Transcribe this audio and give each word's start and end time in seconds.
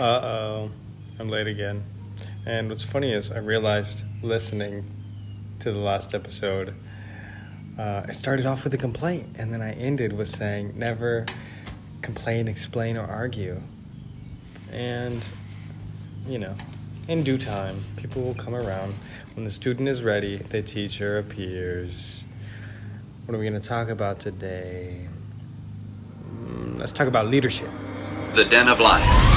Uh 0.00 0.20
oh, 0.24 0.70
I'm 1.18 1.28
late 1.28 1.46
again. 1.46 1.84
And 2.46 2.70
what's 2.70 2.82
funny 2.82 3.12
is 3.12 3.30
I 3.30 3.36
realized 3.36 4.04
listening 4.22 4.90
to 5.58 5.70
the 5.70 5.78
last 5.78 6.14
episode, 6.14 6.74
uh, 7.78 8.04
I 8.08 8.12
started 8.12 8.46
off 8.46 8.64
with 8.64 8.72
a 8.72 8.78
complaint 8.78 9.36
and 9.38 9.52
then 9.52 9.60
I 9.60 9.72
ended 9.74 10.14
with 10.14 10.28
saying 10.28 10.72
never 10.74 11.26
complain, 12.00 12.48
explain, 12.48 12.96
or 12.96 13.04
argue. 13.04 13.60
And, 14.72 15.22
you 16.26 16.38
know, 16.38 16.54
in 17.06 17.22
due 17.22 17.36
time, 17.36 17.84
people 17.96 18.22
will 18.22 18.34
come 18.34 18.54
around. 18.54 18.94
When 19.34 19.44
the 19.44 19.50
student 19.50 19.86
is 19.86 20.02
ready, 20.02 20.38
the 20.38 20.62
teacher 20.62 21.18
appears. 21.18 22.24
What 23.26 23.34
are 23.34 23.38
we 23.38 23.46
going 23.46 23.60
to 23.60 23.68
talk 23.68 23.90
about 23.90 24.18
today? 24.18 25.08
Mm, 26.32 26.78
let's 26.78 26.92
talk 26.92 27.06
about 27.06 27.26
leadership. 27.26 27.68
The 28.34 28.46
Den 28.46 28.66
of 28.66 28.80
Lions. 28.80 29.29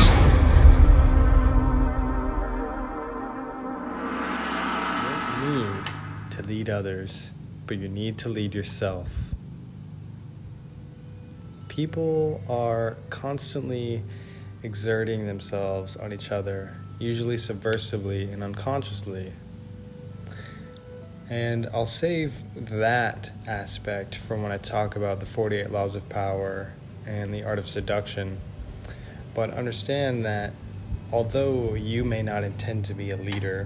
Lead 6.54 6.70
others, 6.70 7.32
but 7.66 7.78
you 7.78 7.88
need 7.88 8.16
to 8.16 8.30
lead 8.30 8.54
yourself. 8.54 9.12
People 11.68 12.40
are 12.48 12.96
constantly 13.10 14.04
exerting 14.62 15.26
themselves 15.26 15.96
on 15.96 16.14
each 16.14 16.32
other, 16.32 16.78
usually 17.00 17.38
subversively 17.38 18.32
and 18.32 18.44
unconsciously. 18.44 19.34
And 21.28 21.68
I'll 21.74 21.88
save 21.88 22.36
that 22.70 23.32
aspect 23.48 24.14
from 24.14 24.44
when 24.44 24.52
I 24.52 24.60
talk 24.60 24.96
about 24.96 25.20
the 25.20 25.26
48 25.26 25.72
laws 25.72 25.96
of 25.96 26.08
power 26.08 26.72
and 27.08 27.34
the 27.34 27.44
art 27.46 27.58
of 27.58 27.68
seduction. 27.68 28.38
But 29.34 29.50
understand 29.50 30.24
that 30.26 30.54
although 31.12 31.74
you 31.74 32.04
may 32.04 32.22
not 32.22 32.44
intend 32.44 32.86
to 32.86 32.94
be 32.94 33.10
a 33.10 33.18
leader 33.18 33.66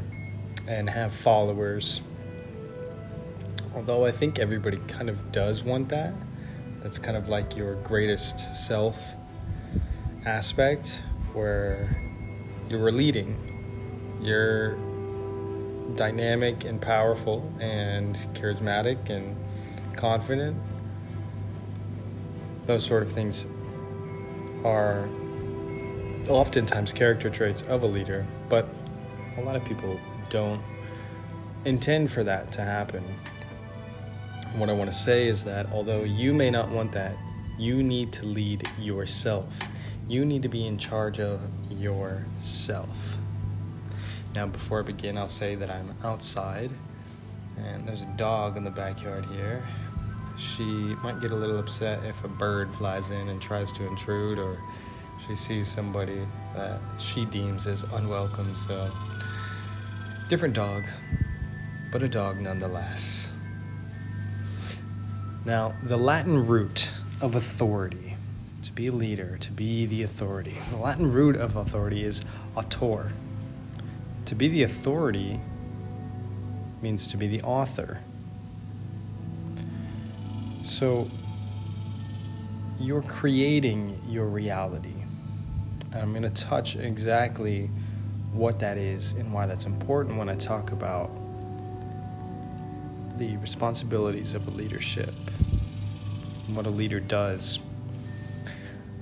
and 0.66 0.90
have 0.90 1.12
followers, 1.12 2.02
although 3.76 4.06
I 4.06 4.12
think 4.12 4.40
everybody 4.40 4.78
kind 4.88 5.10
of 5.10 5.32
does 5.32 5.64
want 5.64 5.90
that, 5.90 6.14
that's 6.82 7.00
kind 7.00 7.18
of 7.18 7.30
like 7.30 7.56
your 7.56 7.76
greatest 7.84 8.68
self 8.68 9.14
aspect 10.26 11.02
where 11.34 12.02
you're 12.70 12.92
leading. 12.92 13.36
You're 14.22 14.76
dynamic 15.96 16.66
and 16.66 16.82
powerful 16.82 17.52
and 17.60 18.16
charismatic 18.34 19.10
and 19.10 19.36
confident. 19.96 20.58
Those 22.66 22.86
sort 22.86 23.04
of 23.04 23.12
things 23.12 23.48
are 24.66 25.08
oftentimes 26.28 26.92
character 26.92 27.30
traits 27.30 27.62
of 27.64 27.84
a 27.84 27.88
leader, 27.88 28.26
but 28.50 28.68
a 29.38 29.42
lot 29.42 29.56
of 29.56 29.64
people 29.64 30.00
don't 30.30 30.62
intend 31.66 32.12
for 32.12 32.24
that 32.24 32.52
to 32.54 32.62
happen. 32.62 33.04
What 34.56 34.70
I 34.70 34.74
want 34.74 34.92
to 34.92 34.98
say 34.98 35.28
is 35.28 35.44
that 35.44 35.68
although 35.72 36.04
you 36.04 36.34
may 36.34 36.50
not 36.50 36.70
want 36.70 36.92
that, 36.94 37.16
you 37.60 37.84
need 37.84 38.12
to 38.14 38.26
lead 38.26 38.68
yourself. 38.80 39.60
You 40.08 40.26
need 40.26 40.42
to 40.44 40.50
be 40.50 40.66
in 40.66 40.78
charge 40.78 41.20
of 41.20 41.42
yourself. 41.70 43.18
Now, 44.34 44.48
before 44.48 44.80
I 44.80 44.84
begin, 44.84 45.18
I'll 45.18 45.30
say 45.30 45.56
that 45.56 45.70
I'm 45.70 45.96
outside 46.04 46.72
and 47.58 47.88
there's 47.88 48.04
a 48.04 48.14
dog 48.18 48.58
in 48.58 48.64
the 48.64 48.72
backyard 48.72 49.26
here. 49.26 49.64
She 50.38 50.64
might 50.64 51.20
get 51.20 51.32
a 51.32 51.36
little 51.36 51.58
upset 51.58 52.04
if 52.06 52.24
a 52.24 52.28
bird 52.28 52.74
flies 52.76 53.10
in 53.10 53.30
and 53.30 53.42
tries 53.42 53.72
to 53.74 53.88
intrude 53.88 54.38
or 54.38 54.58
she 55.28 55.36
sees 55.36 55.68
somebody 55.68 56.22
that 56.56 56.80
she 57.00 57.26
deems 57.26 57.66
as 57.66 57.84
unwelcome. 57.84 58.54
So, 58.56 58.90
different 60.30 60.54
dog, 60.54 60.84
but 61.92 62.04
a 62.04 62.08
dog 62.08 62.40
nonetheless. 62.40 63.32
Now, 65.48 65.76
the 65.82 65.96
Latin 65.96 66.46
root 66.46 66.92
of 67.22 67.36
authority, 67.36 68.18
to 68.64 68.74
be 68.74 68.88
a 68.88 68.92
leader, 68.92 69.38
to 69.38 69.52
be 69.54 69.86
the 69.86 70.04
authority, 70.04 70.58
the 70.72 70.76
Latin 70.76 71.10
root 71.10 71.38
of 71.38 71.56
authority 71.56 72.04
is 72.04 72.22
autor. 72.58 73.14
To 74.26 74.36
be 74.36 74.50
the 74.50 74.64
authority 74.64 75.40
means 76.82 77.08
to 77.08 77.16
be 77.16 77.28
the 77.28 77.42
author. 77.44 78.02
So, 80.64 81.08
you're 82.78 83.04
creating 83.04 84.02
your 84.06 84.26
reality. 84.26 84.96
And 85.94 86.02
I'm 86.02 86.12
going 86.12 86.24
to 86.24 86.44
touch 86.44 86.76
exactly 86.76 87.70
what 88.34 88.60
that 88.60 88.78
is 88.78 89.14
and 89.14 89.32
why 89.32 89.46
that's 89.46 89.66
important 89.66 90.18
when 90.18 90.28
I 90.28 90.36
talk 90.36 90.74
about 90.74 91.10
the 93.18 93.38
responsibilities 93.38 94.34
of 94.34 94.48
a 94.48 94.52
leadership 94.52 95.14
and 96.48 96.56
what 96.56 96.66
a 96.66 96.70
leader 96.70 97.00
does. 97.00 97.60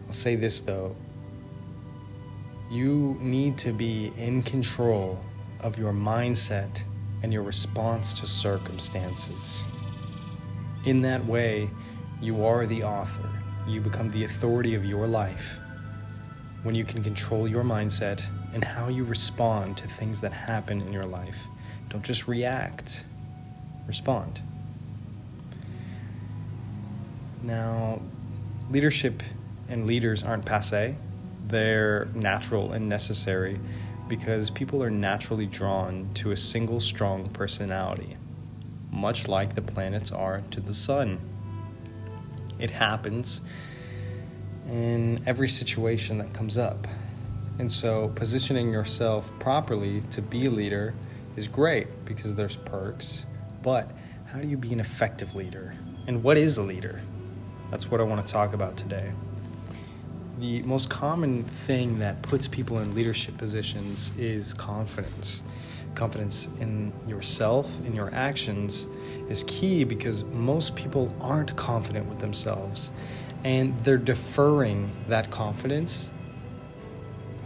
I'll 0.07 0.13
say 0.13 0.35
this 0.35 0.61
though 0.61 0.95
you 2.69 3.15
need 3.21 3.57
to 3.59 3.71
be 3.71 4.11
in 4.17 4.41
control 4.41 5.19
of 5.59 5.77
your 5.77 5.93
mindset 5.93 6.81
and 7.21 7.31
your 7.31 7.43
response 7.43 8.11
to 8.13 8.25
circumstances. 8.25 9.63
In 10.85 11.01
that 11.03 11.23
way, 11.25 11.69
you 12.21 12.43
are 12.45 12.65
the 12.65 12.83
author. 12.83 13.29
You 13.67 13.81
become 13.81 14.09
the 14.09 14.23
authority 14.23 14.75
of 14.75 14.83
your 14.85 15.07
life 15.07 15.59
when 16.63 16.73
you 16.73 16.83
can 16.83 17.03
control 17.03 17.47
your 17.47 17.63
mindset 17.63 18.23
and 18.53 18.63
how 18.63 18.87
you 18.87 19.03
respond 19.03 19.77
to 19.77 19.87
things 19.87 20.19
that 20.21 20.33
happen 20.33 20.81
in 20.81 20.91
your 20.91 21.05
life. 21.05 21.47
Don't 21.89 22.03
just 22.03 22.27
react, 22.27 23.05
respond. 23.87 24.41
Now, 27.43 28.01
leadership 28.69 29.21
and 29.69 29.85
leaders 29.85 30.23
aren't 30.23 30.45
passe, 30.45 30.95
they're 31.47 32.05
natural 32.15 32.71
and 32.71 32.89
necessary 32.89 33.59
because 34.07 34.49
people 34.49 34.83
are 34.83 34.89
naturally 34.89 35.45
drawn 35.45 36.09
to 36.15 36.31
a 36.31 36.37
single 36.37 36.79
strong 36.79 37.25
personality, 37.27 38.17
much 38.91 39.27
like 39.27 39.55
the 39.55 39.61
planets 39.61 40.11
are 40.11 40.43
to 40.51 40.59
the 40.59 40.73
sun. 40.73 41.19
It 42.59 42.71
happens 42.71 43.41
in 44.67 45.21
every 45.25 45.49
situation 45.49 46.17
that 46.19 46.33
comes 46.33 46.57
up. 46.57 46.87
And 47.57 47.71
so, 47.71 48.09
positioning 48.15 48.71
yourself 48.71 49.37
properly 49.39 50.01
to 50.11 50.21
be 50.21 50.45
a 50.45 50.49
leader 50.49 50.93
is 51.35 51.47
great 51.47 52.05
because 52.05 52.35
there's 52.35 52.55
perks. 52.57 53.25
But 53.65 53.89
how 54.27 54.39
do 54.39 54.47
you 54.47 54.57
be 54.57 54.71
an 54.73 54.79
effective 54.79 55.33
leader? 55.33 55.73
And 56.05 56.21
what 56.21 56.37
is 56.37 56.57
a 56.57 56.61
leader? 56.61 57.01
That's 57.71 57.89
what 57.89 57.99
I 57.99 58.03
want 58.03 58.23
to 58.23 58.31
talk 58.31 58.53
about 58.53 58.77
today. 58.77 59.11
The 60.37 60.61
most 60.61 60.91
common 60.91 61.43
thing 61.43 61.97
that 61.97 62.21
puts 62.21 62.47
people 62.47 62.77
in 62.77 62.93
leadership 62.93 63.37
positions 63.37 64.15
is 64.19 64.53
confidence. 64.53 65.41
Confidence 65.95 66.47
in 66.59 66.93
yourself, 67.07 67.83
in 67.87 67.95
your 67.95 68.13
actions, 68.13 68.85
is 69.29 69.43
key 69.47 69.83
because 69.83 70.23
most 70.25 70.75
people 70.75 71.11
aren't 71.19 71.55
confident 71.55 72.05
with 72.05 72.19
themselves 72.19 72.91
and 73.43 73.75
they're 73.79 73.97
deferring 73.97 74.91
that 75.07 75.31
confidence 75.31 76.11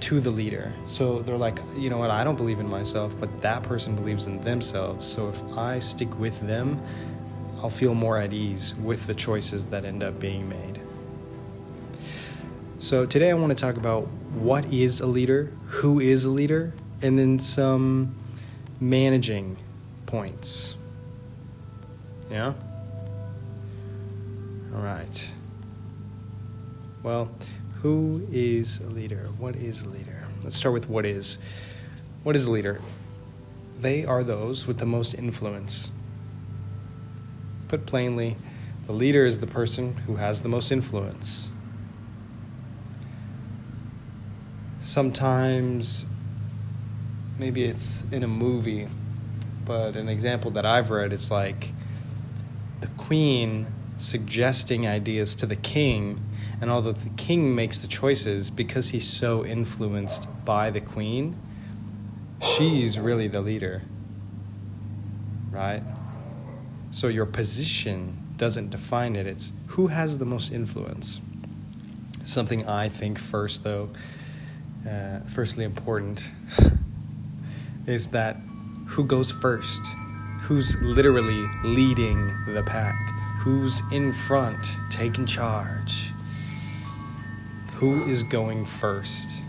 to 0.09 0.19
the 0.19 0.31
leader. 0.31 0.73
So 0.87 1.21
they're 1.21 1.37
like, 1.37 1.59
you 1.77 1.91
know 1.91 1.99
what, 1.99 2.09
I 2.09 2.23
don't 2.23 2.35
believe 2.35 2.59
in 2.59 2.67
myself, 2.67 3.15
but 3.19 3.43
that 3.43 3.61
person 3.61 3.95
believes 3.95 4.25
in 4.25 4.41
themselves. 4.41 5.05
So 5.05 5.29
if 5.29 5.43
I 5.55 5.77
stick 5.77 6.17
with 6.17 6.39
them, 6.47 6.81
I'll 7.57 7.69
feel 7.69 7.93
more 7.93 8.17
at 8.17 8.33
ease 8.33 8.73
with 8.83 9.05
the 9.05 9.13
choices 9.13 9.67
that 9.67 9.85
end 9.85 10.01
up 10.01 10.19
being 10.19 10.49
made. 10.49 10.81
So 12.79 13.05
today 13.05 13.29
I 13.29 13.35
want 13.35 13.55
to 13.55 13.61
talk 13.63 13.77
about 13.77 14.07
what 14.33 14.65
is 14.73 14.99
a 15.01 15.05
leader, 15.05 15.53
who 15.67 15.99
is 15.99 16.25
a 16.25 16.31
leader, 16.31 16.73
and 17.03 17.19
then 17.19 17.38
some 17.38 18.15
managing 18.79 19.57
points. 20.07 20.73
Yeah? 22.31 22.55
All 24.73 24.81
right. 24.81 25.31
Well, 27.03 27.29
who 27.81 28.27
is 28.31 28.79
a 28.79 28.87
leader? 28.87 29.29
What 29.37 29.55
is 29.55 29.83
a 29.83 29.89
leader? 29.89 30.27
Let's 30.43 30.55
start 30.55 30.73
with 30.73 30.89
what 30.89 31.05
is. 31.05 31.39
What 32.23 32.35
is 32.35 32.45
a 32.45 32.51
leader? 32.51 32.81
They 33.79 34.05
are 34.05 34.23
those 34.23 34.67
with 34.67 34.79
the 34.79 34.85
most 34.85 35.13
influence. 35.13 35.91
Put 37.69 37.85
plainly, 37.85 38.35
the 38.85 38.91
leader 38.91 39.25
is 39.25 39.39
the 39.39 39.47
person 39.47 39.95
who 40.05 40.17
has 40.17 40.41
the 40.41 40.49
most 40.49 40.71
influence. 40.71 41.51
Sometimes, 44.81 46.05
maybe 47.37 47.63
it's 47.63 48.03
in 48.11 48.23
a 48.23 48.27
movie, 48.27 48.89
but 49.63 49.95
an 49.95 50.09
example 50.09 50.51
that 50.51 50.65
I've 50.65 50.89
read 50.89 51.13
is 51.13 51.31
like 51.31 51.71
the 52.81 52.87
queen 52.97 53.67
suggesting 53.95 54.85
ideas 54.85 55.35
to 55.35 55.45
the 55.45 55.55
king 55.55 56.21
And 56.61 56.69
although 56.69 56.91
the 56.91 57.09
king 57.11 57.56
makes 57.56 57.79
the 57.79 57.88
choices, 57.88 58.50
because 58.50 58.89
he's 58.89 59.07
so 59.07 59.45
influenced 59.45 60.27
by 60.44 60.69
the 60.69 60.81
queen, 60.81 61.35
she's 62.41 63.00
really 63.00 63.27
the 63.27 63.41
leader. 63.41 63.81
Right? 65.51 65.81
So 66.91 67.07
your 67.07 67.25
position 67.25 68.17
doesn't 68.38 68.69
define 68.69 69.15
it, 69.15 69.27
it's 69.27 69.53
who 69.67 69.88
has 69.88 70.17
the 70.17 70.25
most 70.25 70.51
influence. 70.51 71.21
Something 72.23 72.67
I 72.67 72.89
think 72.89 73.17
first, 73.17 73.63
though, 73.63 73.89
uh, 74.89 75.19
firstly 75.27 75.65
important, 75.65 76.29
is 77.85 78.07
that 78.07 78.38
who 78.85 79.03
goes 79.03 79.31
first? 79.31 79.85
Who's 80.41 80.75
literally 80.81 81.45
leading 81.63 82.27
the 82.47 82.63
pack? 82.63 82.95
Who's 83.39 83.81
in 83.91 84.12
front, 84.12 84.65
taking 84.89 85.25
charge? 85.25 86.12
Who 87.79 88.03
is 88.03 88.23
going 88.23 88.65
first? 88.65 89.41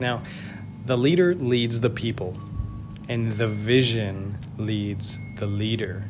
Now, 0.00 0.24
the 0.86 0.98
leader 0.98 1.36
leads 1.36 1.78
the 1.78 1.88
people, 1.88 2.36
and 3.08 3.30
the 3.34 3.46
vision 3.46 4.36
leads 4.58 5.16
the 5.36 5.46
leader. 5.46 6.02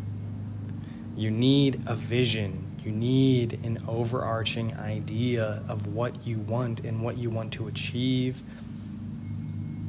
You 1.18 1.30
need 1.30 1.82
a 1.86 1.94
vision. 1.94 2.64
You 2.82 2.92
need 2.92 3.62
an 3.62 3.84
overarching 3.86 4.74
idea 4.78 5.62
of 5.68 5.86
what 5.88 6.26
you 6.26 6.38
want 6.38 6.80
and 6.80 7.02
what 7.02 7.18
you 7.18 7.28
want 7.28 7.52
to 7.52 7.68
achieve. 7.68 8.42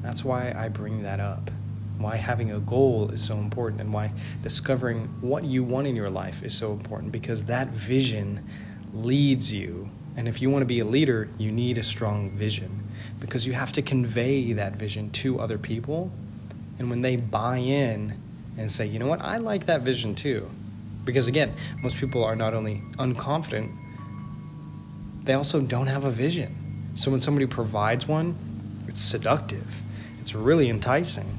That's 0.02 0.26
why 0.26 0.54
I 0.54 0.68
bring 0.68 1.04
that 1.04 1.22
up. 1.22 1.50
Why 2.00 2.18
having 2.18 2.52
a 2.52 2.60
goal 2.60 3.12
is 3.12 3.24
so 3.24 3.38
important 3.38 3.80
and 3.80 3.94
why 3.94 4.12
discovering 4.44 5.06
what 5.22 5.46
you 5.46 5.64
want 5.64 5.88
in 5.88 5.96
your 5.96 6.10
life 6.10 6.44
is 6.44 6.54
so 6.54 6.74
important 6.74 7.14
because 7.14 7.44
that 7.46 7.70
vision 7.70 8.46
leads 8.94 9.54
you. 9.54 9.90
And 10.16 10.28
if 10.28 10.42
you 10.42 10.50
want 10.50 10.62
to 10.62 10.66
be 10.66 10.80
a 10.80 10.86
leader, 10.86 11.30
you 11.38 11.52
need 11.52 11.78
a 11.78 11.84
strong 11.84 12.32
vision 12.32 12.88
because 13.20 13.46
you 13.46 13.54
have 13.54 13.72
to 13.74 13.82
convey 13.82 14.54
that 14.54 14.76
vision 14.76 15.10
to 15.12 15.40
other 15.40 15.58
people. 15.58 16.12
And 16.80 16.90
when 16.90 17.02
they 17.02 17.16
buy 17.16 17.58
in 17.58 18.18
and 18.58 18.72
say, 18.72 18.86
you 18.86 19.00
know 19.00 19.08
what, 19.08 19.22
I 19.22 19.38
like 19.38 19.68
that 19.68 19.82
vision 19.82 20.16
too, 20.16 20.50
because 21.06 21.28
again, 21.28 21.56
most 21.82 21.98
people 21.98 22.24
are 22.24 22.36
not 22.36 22.54
only 22.54 22.82
unconfident, 22.98 23.72
they 25.24 25.34
also 25.34 25.62
don't 25.62 25.88
have 25.88 26.04
a 26.04 26.12
vision. 26.12 26.92
So 26.96 27.12
when 27.12 27.22
somebody 27.22 27.46
provides 27.46 28.08
one, 28.08 28.36
it's 28.88 29.00
seductive, 29.00 29.82
it's 30.20 30.36
really 30.36 30.70
enticing. 30.70 31.38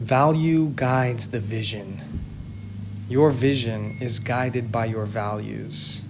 Value 0.00 0.72
guides 0.74 1.28
the 1.28 1.40
vision. 1.40 2.00
Your 3.08 3.30
vision 3.30 3.98
is 4.00 4.18
guided 4.20 4.72
by 4.72 4.86
your 4.86 5.04
values. 5.04 6.02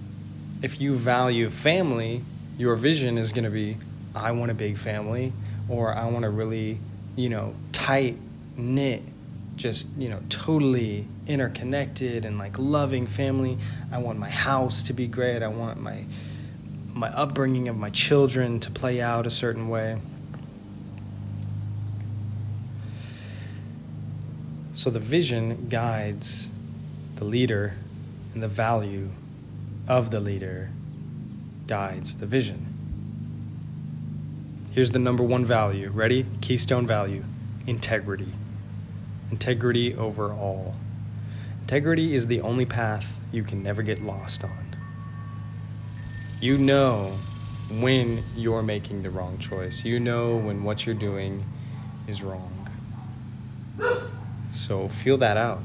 If 0.61 0.79
you 0.79 0.95
value 0.95 1.49
family, 1.49 2.23
your 2.57 2.75
vision 2.75 3.17
is 3.17 3.33
going 3.33 3.43
to 3.43 3.49
be 3.49 3.77
I 4.15 4.31
want 4.31 4.51
a 4.51 4.53
big 4.53 4.77
family 4.77 5.33
or 5.67 5.93
I 5.93 6.05
want 6.07 6.23
a 6.23 6.29
really, 6.29 6.79
you 7.15 7.29
know, 7.29 7.55
tight 7.71 8.17
knit 8.55 9.01
just 9.55 9.87
you 9.97 10.09
know 10.09 10.19
totally 10.29 11.07
interconnected 11.27 12.25
and 12.25 12.37
like 12.37 12.57
loving 12.57 13.07
family. 13.07 13.57
I 13.91 13.99
want 13.99 14.19
my 14.19 14.29
house 14.29 14.83
to 14.83 14.93
be 14.93 15.07
great. 15.07 15.43
I 15.43 15.47
want 15.47 15.79
my 15.79 16.05
my 16.93 17.09
upbringing 17.09 17.69
of 17.69 17.77
my 17.77 17.89
children 17.89 18.59
to 18.61 18.71
play 18.71 19.01
out 19.01 19.25
a 19.25 19.31
certain 19.31 19.69
way. 19.69 19.99
So 24.73 24.89
the 24.89 24.99
vision 24.99 25.67
guides 25.69 26.49
the 27.23 27.29
leader 27.29 27.73
and 28.33 28.43
the 28.43 28.47
value 28.47 29.09
of 29.87 30.11
the 30.11 30.19
leader 30.19 30.69
guides 31.67 32.17
the 32.17 32.25
vision 32.25 32.67
here's 34.71 34.91
the 34.91 34.99
number 34.99 35.23
one 35.23 35.45
value 35.45 35.89
ready 35.89 36.25
keystone 36.41 36.85
value 36.85 37.23
integrity 37.67 38.33
integrity 39.33 39.95
over 39.95 40.31
all. 40.31 40.75
Integrity 41.61 42.13
is 42.13 42.27
the 42.27 42.41
only 42.41 42.67
path 42.67 43.19
you 43.31 43.43
can 43.43 43.63
never 43.63 43.81
get 43.81 44.03
lost 44.03 44.43
on. 44.43 44.75
You 46.39 46.59
know 46.59 47.17
when 47.71 48.23
you're 48.35 48.61
making 48.61 49.01
the 49.01 49.09
wrong 49.09 49.39
choice, 49.39 49.83
you 49.83 49.99
know 49.99 50.37
when 50.37 50.63
what 50.63 50.85
you're 50.85 50.93
doing 50.93 51.43
is 52.07 52.21
wrong. 52.21 52.69
So 54.51 54.87
feel 54.87 55.17
that 55.17 55.35
out. 55.35 55.63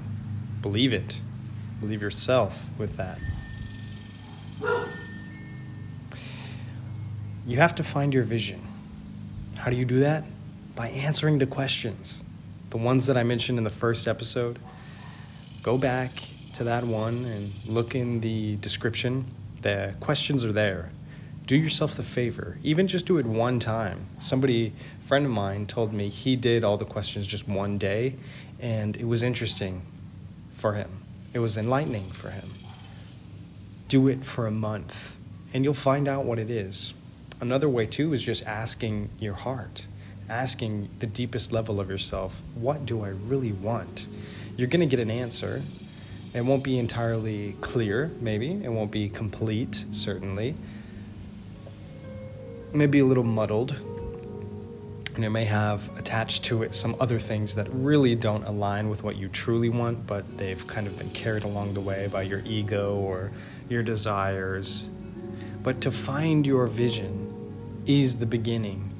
Believe 0.62 0.94
it. 0.94 1.20
Believe 1.80 2.02
yourself 2.02 2.66
with 2.78 2.96
that. 2.96 3.18
You 7.46 7.56
have 7.56 7.74
to 7.76 7.82
find 7.82 8.12
your 8.12 8.24
vision. 8.24 8.60
How 9.56 9.70
do 9.70 9.76
you 9.76 9.84
do 9.84 10.00
that? 10.00 10.24
By 10.74 10.88
answering 10.88 11.38
the 11.38 11.46
questions 11.46 12.24
the 12.70 12.76
ones 12.76 13.06
that 13.06 13.16
I 13.16 13.22
mentioned 13.22 13.58
in 13.58 13.64
the 13.64 13.70
first 13.70 14.06
episode, 14.06 14.58
go 15.62 15.78
back 15.78 16.10
to 16.54 16.64
that 16.64 16.84
one 16.84 17.24
and 17.24 17.50
look 17.66 17.94
in 17.94 18.20
the 18.20 18.56
description. 18.56 19.24
The 19.62 19.94
questions 20.00 20.44
are 20.44 20.52
there. 20.52 20.90
Do 21.46 21.56
yourself 21.56 21.94
the 21.94 22.02
favor. 22.02 22.58
Even 22.62 22.86
just 22.86 23.06
do 23.06 23.16
it 23.16 23.24
one 23.24 23.58
time. 23.58 24.06
Somebody, 24.18 24.74
friend 25.00 25.24
of 25.24 25.30
mine, 25.30 25.66
told 25.66 25.94
me 25.94 26.10
he 26.10 26.36
did 26.36 26.62
all 26.62 26.76
the 26.76 26.84
questions 26.84 27.26
just 27.26 27.48
one 27.48 27.78
day, 27.78 28.16
and 28.60 28.96
it 28.96 29.06
was 29.06 29.22
interesting 29.22 29.80
for 30.52 30.74
him. 30.74 30.90
It 31.34 31.38
was 31.38 31.56
enlightening 31.56 32.04
for 32.04 32.30
him. 32.30 32.48
Do 33.88 34.08
it 34.08 34.24
for 34.24 34.46
a 34.46 34.50
month, 34.50 35.16
and 35.52 35.64
you'll 35.64 35.74
find 35.74 36.08
out 36.08 36.24
what 36.24 36.38
it 36.38 36.50
is. 36.50 36.94
Another 37.40 37.68
way, 37.68 37.86
too, 37.86 38.12
is 38.12 38.22
just 38.22 38.46
asking 38.46 39.10
your 39.18 39.34
heart 39.34 39.86
asking 40.28 40.88
the 40.98 41.06
deepest 41.06 41.52
level 41.52 41.80
of 41.80 41.88
yourself, 41.88 42.40
what 42.54 42.84
do 42.86 43.02
I 43.02 43.08
really 43.08 43.52
want? 43.52 44.08
You're 44.56 44.68
going 44.68 44.80
to 44.80 44.86
get 44.86 45.00
an 45.00 45.10
answer. 45.10 45.62
It 46.34 46.42
won't 46.42 46.62
be 46.62 46.78
entirely 46.78 47.56
clear, 47.60 48.10
maybe. 48.20 48.62
It 48.62 48.68
won't 48.68 48.90
be 48.90 49.08
complete, 49.08 49.84
certainly. 49.92 50.54
Maybe 52.74 52.98
a 52.98 53.04
little 53.04 53.24
muddled. 53.24 53.80
And 55.18 55.24
it 55.24 55.30
may 55.30 55.46
have 55.46 55.90
attached 55.98 56.44
to 56.44 56.62
it 56.62 56.76
some 56.76 56.94
other 57.00 57.18
things 57.18 57.56
that 57.56 57.66
really 57.72 58.14
don't 58.14 58.44
align 58.44 58.88
with 58.88 59.02
what 59.02 59.16
you 59.16 59.26
truly 59.26 59.68
want, 59.68 60.06
but 60.06 60.38
they've 60.38 60.64
kind 60.68 60.86
of 60.86 60.96
been 60.96 61.10
carried 61.10 61.42
along 61.42 61.74
the 61.74 61.80
way 61.80 62.08
by 62.12 62.22
your 62.22 62.40
ego 62.46 62.94
or 62.94 63.32
your 63.68 63.82
desires. 63.82 64.90
But 65.64 65.80
to 65.80 65.90
find 65.90 66.46
your 66.46 66.68
vision 66.68 67.82
is 67.84 68.18
the 68.18 68.26
beginning 68.26 68.94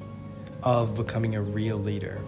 of 0.61 0.93
becoming 0.93 1.35
a 1.35 1.41
real 1.41 1.77
leader. 1.77 2.19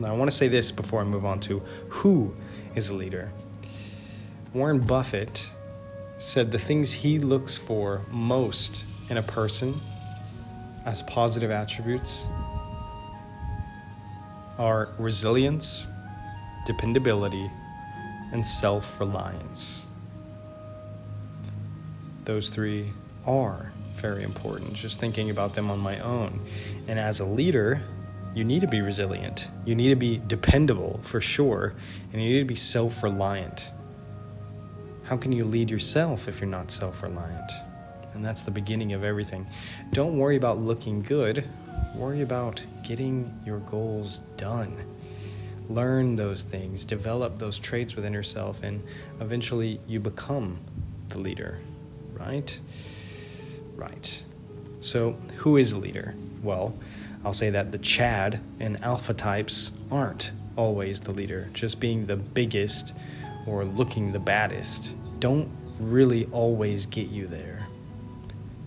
Now, 0.00 0.08
I 0.08 0.16
want 0.16 0.30
to 0.30 0.34
say 0.34 0.48
this 0.48 0.72
before 0.72 1.02
I 1.02 1.04
move 1.04 1.26
on 1.26 1.40
to 1.40 1.58
who 1.90 2.34
is 2.74 2.88
a 2.88 2.94
leader. 2.94 3.30
Warren 4.54 4.80
Buffett 4.80 5.50
said 6.16 6.50
the 6.52 6.58
things 6.58 6.90
he 6.90 7.18
looks 7.18 7.58
for 7.58 8.00
most 8.10 8.86
in 9.10 9.18
a 9.18 9.22
person 9.22 9.78
as 10.86 11.02
positive 11.02 11.50
attributes 11.50 12.24
are 14.58 14.90
resilience, 14.98 15.88
dependability, 16.66 17.50
and 18.32 18.46
self 18.46 19.00
reliance. 19.00 19.86
Those 22.24 22.50
three 22.50 22.92
are 23.26 23.72
very 23.96 24.22
important, 24.22 24.74
just 24.74 25.00
thinking 25.00 25.30
about 25.30 25.54
them 25.54 25.70
on 25.70 25.78
my 25.78 25.98
own. 26.00 26.40
And 26.86 26.98
as 26.98 27.20
a 27.20 27.24
leader, 27.24 27.82
you 28.34 28.44
need 28.44 28.60
to 28.60 28.66
be 28.66 28.80
resilient. 28.80 29.48
You 29.64 29.74
need 29.74 29.88
to 29.88 29.96
be 29.96 30.20
dependable 30.26 31.00
for 31.02 31.20
sure, 31.20 31.74
and 32.12 32.22
you 32.22 32.30
need 32.30 32.38
to 32.40 32.44
be 32.44 32.54
self 32.54 33.02
reliant. 33.02 33.72
How 35.04 35.16
can 35.16 35.32
you 35.32 35.44
lead 35.44 35.70
yourself 35.70 36.28
if 36.28 36.40
you're 36.40 36.50
not 36.50 36.70
self 36.70 37.02
reliant? 37.02 37.50
And 38.14 38.24
that's 38.24 38.42
the 38.42 38.50
beginning 38.50 38.92
of 38.92 39.04
everything. 39.04 39.46
Don't 39.92 40.18
worry 40.18 40.36
about 40.36 40.58
looking 40.58 41.02
good, 41.02 41.44
worry 41.94 42.22
about 42.22 42.62
getting 42.82 43.32
your 43.44 43.58
goals 43.60 44.18
done. 44.36 44.76
Learn 45.68 46.16
those 46.16 46.42
things, 46.42 46.84
develop 46.84 47.38
those 47.38 47.58
traits 47.58 47.94
within 47.96 48.12
yourself, 48.12 48.62
and 48.62 48.82
eventually 49.20 49.80
you 49.86 50.00
become 50.00 50.58
the 51.08 51.18
leader, 51.18 51.60
right? 52.14 52.58
right. 53.78 54.24
So, 54.80 55.12
who 55.36 55.56
is 55.56 55.72
a 55.72 55.78
leader? 55.78 56.14
Well, 56.42 56.76
I'll 57.24 57.32
say 57.32 57.50
that 57.50 57.72
the 57.72 57.78
Chad 57.78 58.40
and 58.60 58.82
Alpha 58.82 59.14
types 59.14 59.72
aren't 59.90 60.32
always 60.56 61.00
the 61.00 61.12
leader. 61.12 61.48
Just 61.52 61.80
being 61.80 62.06
the 62.06 62.16
biggest 62.16 62.94
or 63.46 63.64
looking 63.64 64.12
the 64.12 64.20
baddest 64.20 64.94
don't 65.20 65.48
really 65.78 66.26
always 66.26 66.86
get 66.86 67.08
you 67.08 67.26
there. 67.26 67.66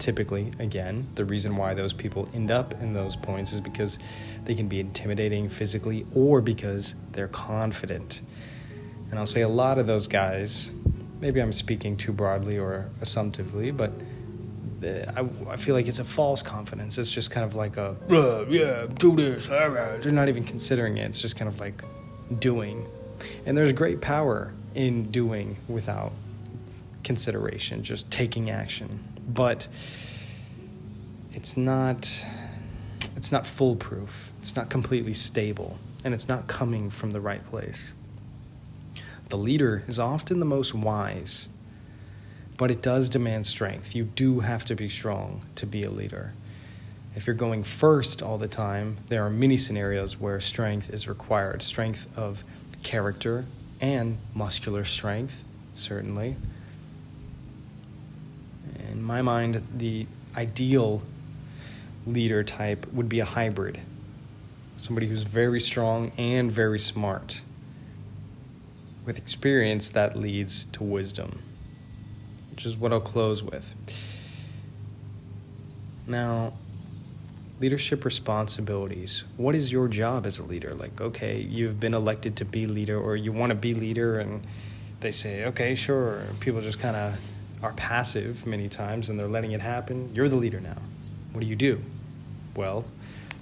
Typically, 0.02 0.52
again, 0.60 1.08
the 1.16 1.24
reason 1.24 1.56
why 1.56 1.74
those 1.76 1.94
people 1.94 2.28
end 2.34 2.50
up 2.50 2.74
in 2.82 2.92
those 2.92 3.16
points 3.16 3.54
is 3.54 3.62
because 3.62 4.00
they 4.46 4.56
can 4.56 4.68
be 4.68 4.80
intimidating 4.80 5.48
physically 5.48 6.06
or 6.16 6.42
because 6.42 6.96
they're 7.12 7.28
confident. 7.28 8.22
And 9.12 9.20
I'll 9.20 9.26
say 9.26 9.42
a 9.42 9.48
lot 9.50 9.78
of 9.78 9.86
those 9.86 10.08
guys 10.08 10.72
maybe 11.22 11.40
I'm 11.40 11.54
speaking 11.54 11.96
too 11.96 12.12
broadly 12.12 12.58
or 12.58 12.90
assumptively, 13.00 13.72
but 13.72 13.92
I, 14.84 15.28
I 15.48 15.58
feel 15.58 15.76
like 15.76 15.88
it's 15.88 16.00
a 16.00 16.04
false 16.04 16.42
confidence. 16.42 16.98
It's 16.98 17.12
just 17.12 17.30
kind 17.30 17.46
of 17.46 17.56
like 17.56 17.78
a, 17.78 17.96
yeah, 18.50 18.88
do 18.96 19.16
this. 19.16 19.48
All 19.50 19.70
right. 19.70 20.02
They're 20.02 20.12
not 20.12 20.28
even 20.28 20.44
considering 20.44 20.98
it. 20.98 21.06
It's 21.06 21.22
just 21.22 21.38
kind 21.38 21.48
of 21.48 21.60
like 21.60 21.84
doing. 22.40 22.88
And 23.46 23.56
there's 23.56 23.72
great 23.72 24.02
power 24.02 24.52
in 24.74 25.12
doing 25.12 25.58
without 25.68 26.12
consideration, 27.04 27.84
just 27.84 28.10
taking 28.10 28.50
action. 28.50 29.00
But 29.28 29.68
it's 31.34 31.56
not 31.58 32.26
it's 33.16 33.32
not 33.32 33.46
foolproof. 33.46 34.32
It's 34.40 34.56
not 34.56 34.70
completely 34.70 35.14
stable, 35.14 35.78
and 36.04 36.14
it's 36.14 36.28
not 36.28 36.48
coming 36.48 36.90
from 36.90 37.12
the 37.12 37.22
right 37.22 37.46
place. 37.46 37.94
The 39.30 39.38
leader 39.38 39.84
is 39.88 40.00
often 40.00 40.40
the 40.40 40.46
most 40.46 40.74
wise 40.74 41.50
but 42.62 42.70
it 42.70 42.84
does 42.84 43.10
demand 43.10 43.48
strength. 43.48 43.96
You 43.96 44.04
do 44.04 44.40
have 44.40 44.66
to 44.66 44.76
be 44.76 44.88
strong 44.88 45.44
to 45.56 45.66
be 45.66 45.82
a 45.82 45.90
leader. 45.90 46.32
If 47.16 47.26
you're 47.26 47.36
going 47.36 47.64
first 47.64 48.22
all 48.22 48.38
the 48.38 48.48
time, 48.48 48.98
there 49.10 49.26
are 49.26 49.32
many 49.32 49.58
scenarios 49.58 50.20
where 50.20 50.40
strength 50.40 50.92
is 50.92 51.08
required 51.08 51.64
strength 51.64 52.06
of 52.16 52.44
character 52.84 53.46
and 53.82 54.20
muscular 54.36 54.86
strength, 54.86 55.44
certainly. 55.74 56.36
In 58.92 59.02
my 59.02 59.22
mind, 59.22 59.62
the 59.76 60.08
ideal 60.36 61.02
leader 62.06 62.44
type 62.44 62.92
would 62.94 63.10
be 63.10 63.20
a 63.20 63.26
hybrid 63.26 63.80
somebody 64.78 65.06
who's 65.06 65.22
very 65.22 65.60
strong 65.60 66.12
and 66.18 66.52
very 66.52 66.80
smart. 66.80 67.44
With 69.06 69.20
experience, 69.20 69.92
that 69.92 70.18
leads 70.18 70.66
to 70.66 70.84
wisdom 70.84 71.38
which 72.62 72.68
is 72.68 72.78
what 72.78 72.94
I'll 72.94 73.02
close 73.02 73.42
with. 73.42 73.74
Now, 76.06 76.54
leadership 77.60 78.06
responsibilities. 78.06 79.24
What 79.38 79.56
is 79.56 79.72
your 79.72 79.88
job 79.88 80.28
as 80.28 80.38
a 80.38 80.44
leader? 80.44 80.76
Like, 80.76 81.02
okay, 81.02 81.40
you've 81.40 81.80
been 81.80 81.96
elected 81.96 82.36
to 82.36 82.46
be 82.46 82.68
leader, 82.68 83.00
or 83.00 83.16
you 83.16 83.32
want 83.32 83.50
to 83.50 83.56
be 83.56 83.74
leader, 83.74 84.20
and 84.20 84.46
they 85.00 85.12
say, 85.12 85.46
okay, 85.46 85.74
sure. 85.74 86.22
People 86.40 86.62
just 86.62 86.80
kind 86.80 86.96
of 86.96 87.20
are 87.62 87.74
passive 87.74 88.46
many 88.46 88.68
times, 88.70 89.10
and 89.10 89.20
they're 89.20 89.28
letting 89.28 89.52
it 89.52 89.62
happen. 89.62 90.14
You're 90.14 90.30
the 90.30 90.36
leader 90.36 90.60
now. 90.60 90.78
What 91.32 91.42
do 91.42 91.48
you 91.48 91.56
do? 91.56 91.82
Well, 92.56 92.86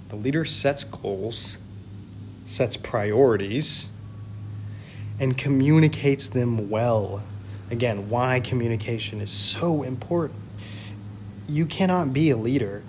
the 0.08 0.16
leader 0.16 0.44
sets 0.44 0.84
goals, 0.84 1.58
sets 2.44 2.76
priorities, 2.76 3.88
and 5.18 5.36
communicates 5.36 6.28
them 6.28 6.70
well 6.70 7.22
Again, 7.70 8.10
why 8.10 8.40
communication 8.40 9.20
is 9.20 9.30
so 9.30 9.84
important. 9.84 10.40
You 11.48 11.66
cannot 11.66 12.12
be 12.12 12.30
a 12.30 12.36
leader 12.36 12.82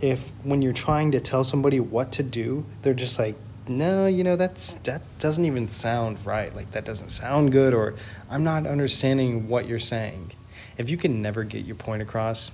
if 0.00 0.32
when 0.42 0.60
you're 0.60 0.72
trying 0.72 1.12
to 1.12 1.20
tell 1.20 1.44
somebody 1.44 1.78
what 1.78 2.12
to 2.12 2.22
do, 2.22 2.66
they're 2.82 2.94
just 2.94 3.18
like, 3.18 3.36
no, 3.68 4.06
you 4.06 4.24
know, 4.24 4.36
that's 4.36 4.74
that 4.74 5.02
doesn't 5.20 5.44
even 5.44 5.68
sound 5.68 6.24
right. 6.26 6.54
Like 6.54 6.72
that 6.72 6.84
doesn't 6.84 7.10
sound 7.10 7.52
good 7.52 7.72
or 7.72 7.94
I'm 8.28 8.42
not 8.42 8.66
understanding 8.66 9.48
what 9.48 9.68
you're 9.68 9.78
saying. 9.78 10.32
If 10.78 10.90
you 10.90 10.96
can 10.96 11.22
never 11.22 11.44
get 11.44 11.64
your 11.64 11.76
point 11.76 12.02
across, 12.02 12.50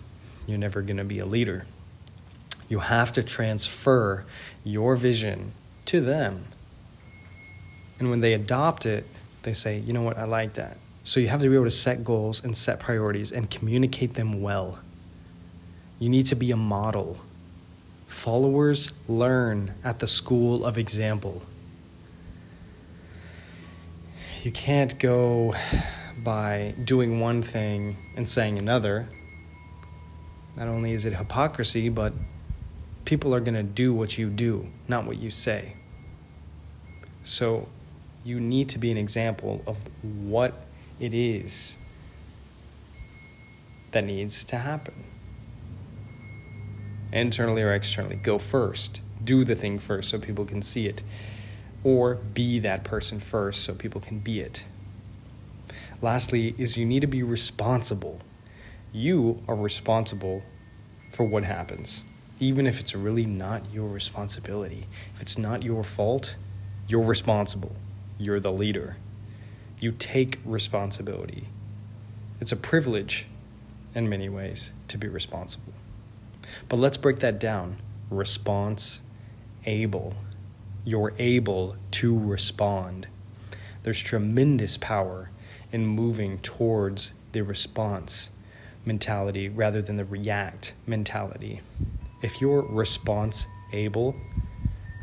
you're 0.46 0.58
never 0.58 0.82
going 0.82 0.96
to 0.96 1.04
be 1.04 1.18
a 1.18 1.26
leader. 1.26 1.66
You 2.68 2.80
have 2.80 3.12
to 3.12 3.22
transfer 3.22 4.24
your 4.64 4.96
vision 4.96 5.52
to 5.86 6.00
them. 6.00 6.44
And 7.98 8.10
when 8.10 8.20
they 8.20 8.32
adopt 8.32 8.86
it, 8.86 9.06
they 9.42 9.52
say, 9.52 9.78
you 9.78 9.92
know 9.92 10.02
what, 10.02 10.18
I 10.18 10.24
like 10.24 10.54
that. 10.54 10.76
So 11.02 11.18
you 11.18 11.28
have 11.28 11.40
to 11.40 11.48
be 11.48 11.54
able 11.54 11.64
to 11.64 11.70
set 11.70 12.04
goals 12.04 12.44
and 12.44 12.56
set 12.56 12.80
priorities 12.80 13.32
and 13.32 13.50
communicate 13.50 14.14
them 14.14 14.42
well. 14.42 14.78
You 15.98 16.08
need 16.08 16.26
to 16.26 16.34
be 16.34 16.50
a 16.50 16.56
model. 16.56 17.18
Followers 18.06 18.92
learn 19.08 19.74
at 19.84 19.98
the 19.98 20.06
school 20.06 20.64
of 20.64 20.78
example. 20.78 21.42
You 24.42 24.50
can't 24.50 24.98
go 24.98 25.54
by 26.22 26.74
doing 26.84 27.20
one 27.20 27.42
thing 27.42 27.96
and 28.16 28.28
saying 28.28 28.58
another. 28.58 29.08
Not 30.56 30.68
only 30.68 30.92
is 30.92 31.04
it 31.04 31.14
hypocrisy, 31.14 31.88
but 31.88 32.12
people 33.04 33.34
are 33.34 33.40
going 33.40 33.54
to 33.54 33.62
do 33.62 33.94
what 33.94 34.18
you 34.18 34.28
do, 34.28 34.68
not 34.88 35.06
what 35.06 35.18
you 35.18 35.30
say. 35.30 35.74
So 37.22 37.68
you 38.24 38.40
need 38.40 38.68
to 38.70 38.78
be 38.78 38.90
an 38.90 38.96
example 38.96 39.62
of 39.66 39.78
what 40.02 40.54
it 40.98 41.14
is 41.14 41.76
that 43.92 44.04
needs 44.04 44.44
to 44.44 44.56
happen. 44.56 45.04
Internally 47.12 47.62
or 47.62 47.72
externally, 47.72 48.16
go 48.16 48.38
first. 48.38 49.00
Do 49.22 49.44
the 49.44 49.54
thing 49.54 49.78
first 49.78 50.10
so 50.10 50.18
people 50.18 50.44
can 50.44 50.62
see 50.62 50.86
it. 50.86 51.02
Or 51.82 52.14
be 52.14 52.58
that 52.60 52.84
person 52.84 53.18
first 53.18 53.64
so 53.64 53.74
people 53.74 54.00
can 54.00 54.18
be 54.18 54.40
it. 54.40 54.64
Lastly, 56.02 56.54
is 56.58 56.76
you 56.76 56.86
need 56.86 57.00
to 57.00 57.06
be 57.06 57.22
responsible. 57.22 58.20
You 58.92 59.42
are 59.48 59.56
responsible 59.56 60.42
for 61.12 61.24
what 61.24 61.44
happens, 61.44 62.02
even 62.38 62.66
if 62.66 62.80
it's 62.80 62.94
really 62.94 63.26
not 63.26 63.62
your 63.72 63.88
responsibility. 63.88 64.86
If 65.14 65.22
it's 65.22 65.38
not 65.38 65.62
your 65.62 65.84
fault, 65.84 66.36
you're 66.88 67.04
responsible. 67.04 67.76
You're 68.18 68.40
the 68.40 68.52
leader 68.52 68.96
you 69.80 69.92
take 69.92 70.38
responsibility. 70.44 71.48
It's 72.40 72.52
a 72.52 72.56
privilege 72.56 73.26
in 73.94 74.08
many 74.08 74.28
ways 74.28 74.72
to 74.88 74.98
be 74.98 75.08
responsible. 75.08 75.72
But 76.68 76.78
let's 76.78 76.96
break 76.96 77.20
that 77.20 77.40
down. 77.40 77.78
Response 78.10 79.00
able. 79.64 80.14
You're 80.84 81.14
able 81.18 81.76
to 81.92 82.18
respond. 82.18 83.06
There's 83.82 84.00
tremendous 84.00 84.76
power 84.76 85.30
in 85.72 85.86
moving 85.86 86.38
towards 86.38 87.12
the 87.32 87.42
response 87.42 88.30
mentality 88.84 89.48
rather 89.48 89.82
than 89.82 89.96
the 89.96 90.04
react 90.04 90.74
mentality. 90.86 91.60
If 92.22 92.40
you're 92.40 92.62
response 92.62 93.46
able, 93.72 94.14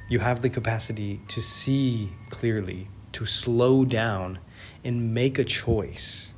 you 0.09 0.19
have 0.19 0.41
the 0.41 0.49
capacity 0.49 1.21
to 1.29 1.41
see 1.41 2.11
clearly, 2.29 2.87
to 3.13 3.25
slow 3.25 3.85
down 3.85 4.39
and 4.83 5.13
make 5.13 5.39
a 5.39 5.43
choice. 5.43 6.33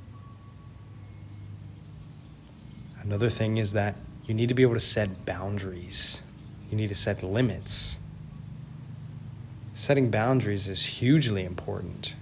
Another 3.01 3.29
thing 3.29 3.57
is 3.57 3.73
that 3.73 3.95
you 4.25 4.33
need 4.33 4.49
to 4.49 4.55
be 4.55 4.63
able 4.63 4.75
to 4.75 4.79
set 4.79 5.25
boundaries, 5.25 6.21
you 6.69 6.77
need 6.77 6.87
to 6.87 6.95
set 6.95 7.23
limits. 7.23 7.99
Setting 9.73 10.11
boundaries 10.11 10.67
is 10.67 10.83
hugely 10.83 11.45
important. 11.45 12.15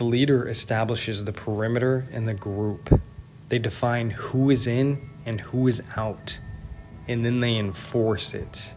The 0.00 0.06
leader 0.06 0.48
establishes 0.48 1.26
the 1.26 1.32
perimeter 1.34 2.06
and 2.10 2.26
the 2.26 2.32
group. 2.32 3.02
They 3.50 3.58
define 3.58 4.08
who 4.08 4.48
is 4.48 4.66
in 4.66 5.10
and 5.26 5.38
who 5.38 5.68
is 5.68 5.82
out, 5.94 6.40
and 7.06 7.22
then 7.22 7.40
they 7.40 7.58
enforce 7.58 8.32
it. 8.32 8.74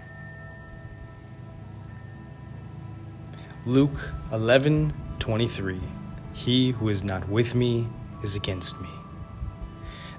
Luke 3.66 4.12
11 4.34 4.94
23. 5.20 5.80
He 6.34 6.72
who 6.72 6.90
is 6.90 7.06
not 7.06 7.30
with 7.30 7.56
me 7.56 7.88
is 8.22 8.36
against 8.36 8.82
me. 8.82 8.90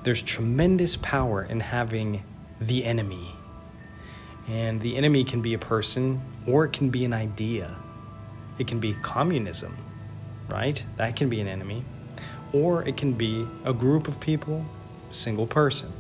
There's 0.05 0.23
tremendous 0.23 0.97
power 0.97 1.45
in 1.45 1.61
having 1.61 2.25
the 2.63 2.83
enemy. 2.83 3.37
And 4.49 4.81
the 4.81 4.97
enemy 4.97 5.23
can 5.25 5.43
be 5.43 5.53
a 5.53 5.59
person 5.59 6.23
or 6.47 6.65
it 6.65 6.73
can 6.73 6.89
be 6.89 7.05
an 7.05 7.13
idea. 7.13 7.77
It 8.59 8.67
can 8.67 8.81
be 8.81 8.95
communism, 9.03 9.77
right? 10.49 10.85
That 10.97 11.17
can 11.17 11.29
be 11.29 11.41
an 11.41 11.49
enemy. 11.49 11.85
Or 12.53 12.83
it 12.87 12.97
can 12.97 13.13
be 13.13 13.47
a 13.65 13.73
group 13.73 14.09
of 14.09 14.21
people, 14.21 14.65
a 15.11 15.15
single 15.15 15.47
person. 15.47 15.91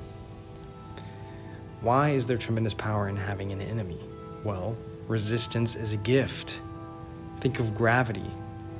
Why 1.80 2.10
is 2.10 2.26
there 2.26 2.38
tremendous 2.38 2.74
power 2.74 3.08
in 3.08 3.16
having 3.16 3.52
an 3.52 3.60
enemy? 3.60 3.98
Well, 4.42 4.76
resistance 5.06 5.74
is 5.76 5.92
a 5.92 5.98
gift. 5.98 6.60
Think 7.40 7.60
of 7.60 7.74
gravity, 7.74 8.30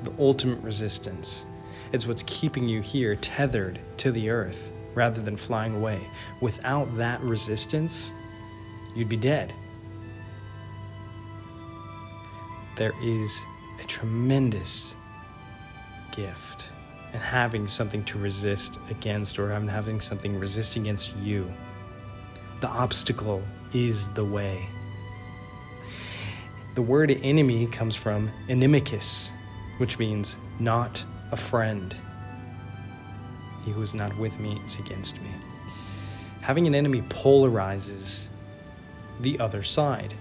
the 0.05 0.13
ultimate 0.19 0.63
resistance. 0.63 1.45
It's 1.93 2.07
what's 2.07 2.25
keeping 2.27 2.69
you 2.69 2.81
here 2.81 3.17
tethered 3.17 3.79
to 3.99 4.11
the 4.11 4.31
earth 4.31 4.73
rather 4.95 5.21
than 5.21 5.37
flying 5.37 5.75
away. 5.75 6.01
Without 6.41 6.97
that 6.97 7.21
resistance, 7.21 8.13
you'd 8.95 9.09
be 9.09 9.17
dead. 9.17 9.53
There 12.77 12.95
is 13.03 13.43
a 13.83 13.87
tremendous 13.87 14.97
gift 16.15 16.71
and 17.13 17.23
having 17.23 17.69
something 17.69 18.05
to 18.05 18.19
resist 18.19 18.79
against 18.91 19.39
or 19.39 19.51
having 19.51 20.01
something 20.01 20.39
resist 20.39 20.77
against 20.77 21.17
you. 21.17 21.51
The 22.61 22.69
obstacle 22.69 23.43
is 23.73 24.09
the 24.11 24.25
way. 24.25 24.67
The 26.75 26.83
word 26.83 27.11
enemy 27.11 27.67
comes 27.69 27.95
from 27.95 28.31
inimicus, 28.49 29.31
which 29.79 29.99
means 29.99 30.39
not 30.59 31.05
a 31.31 31.37
friend. 31.37 31.97
He 33.65 33.71
who 33.71 33.83
is 33.83 33.95
not 33.95 34.17
with 34.19 34.39
me 34.39 34.61
is 34.65 34.79
against 34.79 35.21
me. 35.23 35.31
Having 36.41 36.67
an 36.67 36.75
enemy 36.75 37.03
polarizes 37.03 38.29
the 39.21 39.39
other 39.39 39.63
side. 39.63 40.15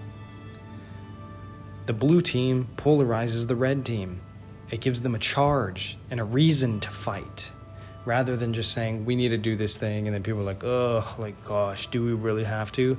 The 1.86 1.92
blue 1.92 2.20
team 2.20 2.68
polarizes 2.76 3.46
the 3.46 3.56
red 3.56 3.84
team. 3.84 4.20
It 4.70 4.80
gives 4.80 5.02
them 5.02 5.14
a 5.14 5.18
charge 5.18 5.96
and 6.10 6.20
a 6.20 6.24
reason 6.24 6.80
to 6.80 6.90
fight 6.90 7.50
rather 8.04 8.36
than 8.36 8.52
just 8.52 8.72
saying, 8.72 9.04
we 9.04 9.16
need 9.16 9.30
to 9.30 9.38
do 9.38 9.56
this 9.56 9.76
thing. 9.76 10.06
And 10.06 10.14
then 10.14 10.22
people 10.22 10.40
are 10.40 10.44
like, 10.44 10.64
ugh, 10.64 11.18
like, 11.18 11.42
gosh, 11.44 11.86
do 11.86 12.04
we 12.04 12.12
really 12.12 12.44
have 12.44 12.70
to? 12.72 12.96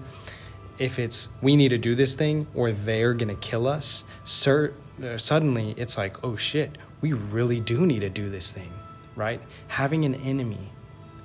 If 0.79 0.99
it's, 0.99 1.29
we 1.41 1.55
need 1.55 1.69
to 1.69 1.77
do 1.77 1.95
this 1.95 2.15
thing 2.15 2.47
or 2.53 2.71
they're 2.71 3.13
going 3.13 3.29
to 3.29 3.35
kill 3.35 3.67
us, 3.67 4.03
sir, 4.23 4.73
uh, 5.03 5.17
suddenly 5.17 5.73
it's 5.77 5.97
like, 5.97 6.23
oh 6.23 6.35
shit, 6.35 6.77
we 7.01 7.13
really 7.13 7.59
do 7.59 7.85
need 7.85 8.01
to 8.01 8.09
do 8.09 8.29
this 8.29 8.51
thing, 8.51 8.71
right? 9.15 9.41
Having 9.67 10.05
an 10.05 10.15
enemy 10.15 10.71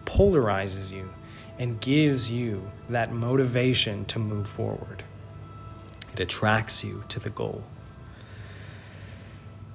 polarizes 0.05 0.93
you 0.93 1.09
and 1.59 1.81
gives 1.81 2.31
you 2.31 2.71
that 2.89 3.13
motivation 3.13 4.05
to 4.07 4.19
move 4.19 4.49
forward. 4.49 5.05
It 6.13 6.21
attracts 6.21 6.83
you 6.83 7.05
to 7.09 7.21
the 7.21 7.31
goal. 7.31 7.63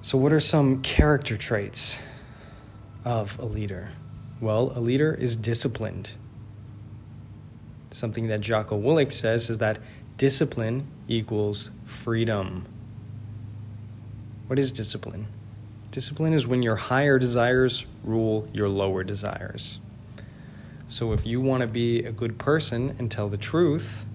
So, 0.06 0.16
what 0.16 0.32
are 0.32 0.38
some 0.38 0.82
character 0.82 1.36
traits 1.36 1.98
of 3.04 3.36
a 3.40 3.44
leader? 3.44 3.90
Well, 4.40 4.72
a 4.76 4.78
leader 4.78 5.12
is 5.12 5.34
disciplined. 5.34 6.12
Something 7.90 8.28
that 8.28 8.40
Jocko 8.40 8.80
Willink 8.80 9.10
says 9.10 9.50
is 9.50 9.58
that 9.58 9.80
discipline 10.16 10.86
equals 11.08 11.72
freedom. 11.86 12.66
What 14.46 14.60
is 14.60 14.70
discipline? 14.70 15.26
Discipline 15.90 16.34
is 16.34 16.46
when 16.46 16.62
your 16.62 16.76
higher 16.76 17.18
desires 17.18 17.84
rule 18.04 18.48
your 18.52 18.68
lower 18.68 19.02
desires. 19.02 19.80
So 20.86 21.14
if 21.14 21.26
you 21.26 21.40
want 21.40 21.62
to 21.62 21.66
be 21.66 22.04
a 22.04 22.12
good 22.12 22.38
person 22.38 22.94
and 23.00 23.10
tell 23.10 23.28
the 23.28 23.38
truth, 23.38 24.06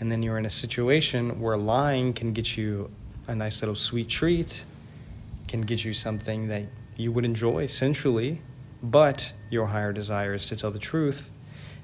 and 0.00 0.10
then 0.10 0.24
you're 0.24 0.38
in 0.38 0.46
a 0.46 0.50
situation 0.50 1.40
where 1.40 1.56
lying 1.56 2.14
can 2.14 2.32
get 2.32 2.56
you 2.56 2.90
a 3.28 3.34
nice 3.36 3.62
little 3.62 3.76
sweet 3.76 4.08
treat, 4.08 4.64
can 5.54 5.62
get 5.62 5.84
you 5.84 5.94
something 5.94 6.48
that 6.48 6.64
you 6.96 7.12
would 7.12 7.24
enjoy 7.24 7.66
sensually, 7.66 8.42
but 8.82 9.32
your 9.50 9.66
higher 9.66 9.92
desire 9.92 10.34
is 10.34 10.46
to 10.46 10.56
tell 10.56 10.72
the 10.72 10.80
truth, 10.80 11.30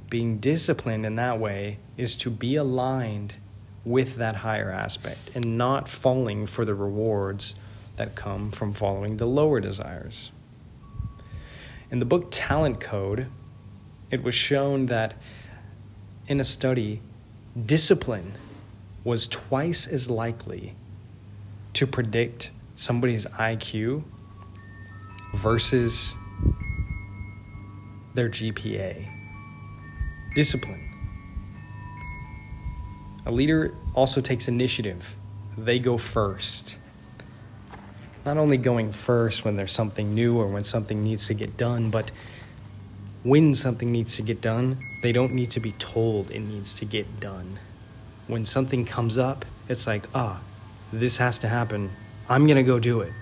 being 0.08 0.38
disciplined 0.38 1.06
in 1.06 1.14
that 1.14 1.38
way 1.38 1.78
is 1.96 2.16
to 2.16 2.30
be 2.30 2.56
aligned 2.56 3.34
with 3.84 4.16
that 4.16 4.34
higher 4.34 4.70
aspect 4.70 5.30
and 5.36 5.56
not 5.56 5.88
falling 5.88 6.48
for 6.48 6.64
the 6.64 6.74
rewards 6.74 7.54
that 7.94 8.16
come 8.16 8.50
from 8.50 8.72
following 8.72 9.18
the 9.18 9.26
lower 9.26 9.60
desires. 9.60 10.32
In 11.92 12.00
the 12.00 12.04
book 12.04 12.26
Talent 12.32 12.80
Code, 12.80 13.28
it 14.10 14.24
was 14.24 14.34
shown 14.34 14.86
that 14.86 15.14
in 16.26 16.40
a 16.40 16.44
study, 16.44 17.02
discipline 17.66 18.32
was 19.04 19.28
twice 19.28 19.86
as 19.86 20.10
likely 20.10 20.74
to 21.74 21.86
predict 21.86 22.50
somebody's 22.80 23.26
IQ 23.26 24.02
versus 25.34 26.16
their 28.14 28.28
GPA. 28.28 29.08
Discipline. 30.34 30.87
A 33.26 33.32
leader 33.32 33.75
also 33.94 34.20
takes 34.20 34.49
initiative, 34.49 35.16
they 35.56 35.78
go 35.78 35.99
first 35.99 36.78
not 38.25 38.37
only 38.37 38.58
going 38.58 38.92
first 38.92 39.44
when 39.44 39.56
there's 39.56 39.72
something 39.72 40.14
new 40.14 40.38
or 40.38 40.46
when 40.46 40.64
something 40.64 41.02
needs 41.02 41.26
to 41.28 41.34
get 41.34 41.56
done, 41.56 41.90
but 41.90 42.10
when 43.22 43.54
something 43.54 43.90
needs 43.90 44.16
to 44.16 44.22
get 44.22 44.40
done, 44.40 44.78
they 45.02 45.12
don't 45.12 45.32
need 45.32 45.50
to 45.50 45.60
be 45.60 45.72
told 45.72 46.30
it 46.30 46.40
needs 46.40 46.72
to 46.75 46.84
get 46.84 47.20
done. 47.20 47.58
When 48.26 48.44
something 48.44 48.84
comes 48.84 49.18
up, 49.18 49.45
it's 49.69 49.86
like, 49.86 50.06
ah, 50.14 50.40
this 50.93 51.16
has 51.16 51.38
to 51.40 51.49
happen. 51.49 51.90
I'm 52.30 52.47
going 52.47 52.58
to 52.58 52.62
go 52.62 52.78
do 52.78 53.00
it. 53.00 53.12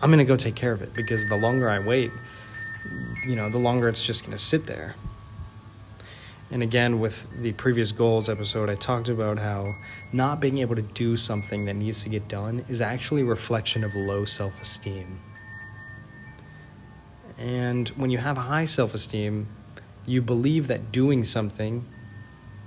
I'm 0.00 0.10
going 0.10 0.20
to 0.20 0.24
go 0.24 0.36
take 0.36 0.54
care 0.54 0.70
of 0.70 0.80
it 0.80 0.94
because 0.94 1.26
the 1.26 1.36
longer 1.36 1.68
I 1.68 1.80
wait, 1.80 2.12
you 3.26 3.34
know, 3.34 3.50
the 3.50 3.58
longer 3.58 3.88
it's 3.88 4.06
just 4.06 4.24
going 4.24 4.36
to 4.36 4.42
sit 4.42 4.66
there. 4.66 4.94
And 6.52 6.62
again, 6.62 7.00
with 7.00 7.26
the 7.42 7.50
previous 7.52 7.90
goals 7.90 8.28
episode, 8.28 8.70
I 8.70 8.76
talked 8.76 9.08
about 9.08 9.40
how 9.40 9.74
not 10.12 10.38
being 10.38 10.58
able 10.58 10.76
to 10.76 10.82
do 10.82 11.16
something 11.16 11.64
that 11.64 11.74
needs 11.74 12.04
to 12.04 12.08
get 12.08 12.28
done 12.28 12.64
is 12.68 12.80
actually 12.80 13.22
a 13.22 13.24
reflection 13.24 13.82
of 13.82 13.96
low 13.96 14.24
self 14.24 14.62
esteem. 14.62 15.18
And 17.36 17.88
when 17.88 18.10
you 18.10 18.18
have 18.18 18.36
high 18.36 18.66
self 18.66 18.94
esteem, 18.94 19.48
you 20.06 20.22
believe 20.22 20.68
that 20.68 20.92
doing 20.92 21.24
something 21.24 21.86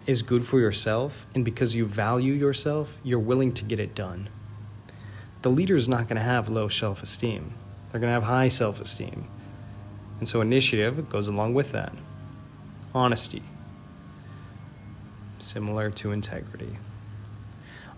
is 0.05 0.21
good 0.21 0.43
for 0.43 0.59
yourself, 0.59 1.25
and 1.33 1.45
because 1.45 1.75
you 1.75 1.85
value 1.85 2.33
yourself, 2.33 2.99
you're 3.03 3.19
willing 3.19 3.53
to 3.53 3.63
get 3.63 3.79
it 3.79 3.95
done. 3.95 4.27
The 5.41 5.49
leader 5.49 5.75
is 5.75 5.87
not 5.87 6.07
going 6.07 6.17
to 6.17 6.23
have 6.23 6.49
low 6.49 6.67
self 6.67 7.03
esteem, 7.03 7.53
they're 7.91 8.01
going 8.01 8.09
to 8.09 8.13
have 8.13 8.23
high 8.23 8.47
self 8.47 8.81
esteem. 8.81 9.27
And 10.19 10.27
so, 10.27 10.41
initiative 10.41 11.09
goes 11.09 11.27
along 11.27 11.53
with 11.53 11.71
that. 11.73 11.93
Honesty, 12.95 13.43
similar 15.39 15.91
to 15.91 16.11
integrity. 16.11 16.77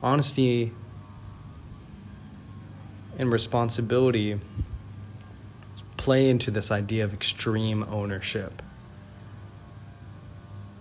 Honesty 0.03 0.73
and 3.17 3.31
responsibility 3.31 4.39
play 5.97 6.29
into 6.29 6.49
this 6.49 6.71
idea 6.71 7.03
of 7.03 7.13
extreme 7.13 7.83
ownership, 7.83 8.61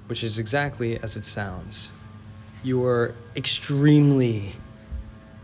which 0.06 0.22
is 0.22 0.38
exactly 0.38 0.98
as 0.98 1.16
it 1.16 1.24
sounds. 1.24 1.92
You 2.62 2.84
are 2.84 3.14
extremely 3.36 4.52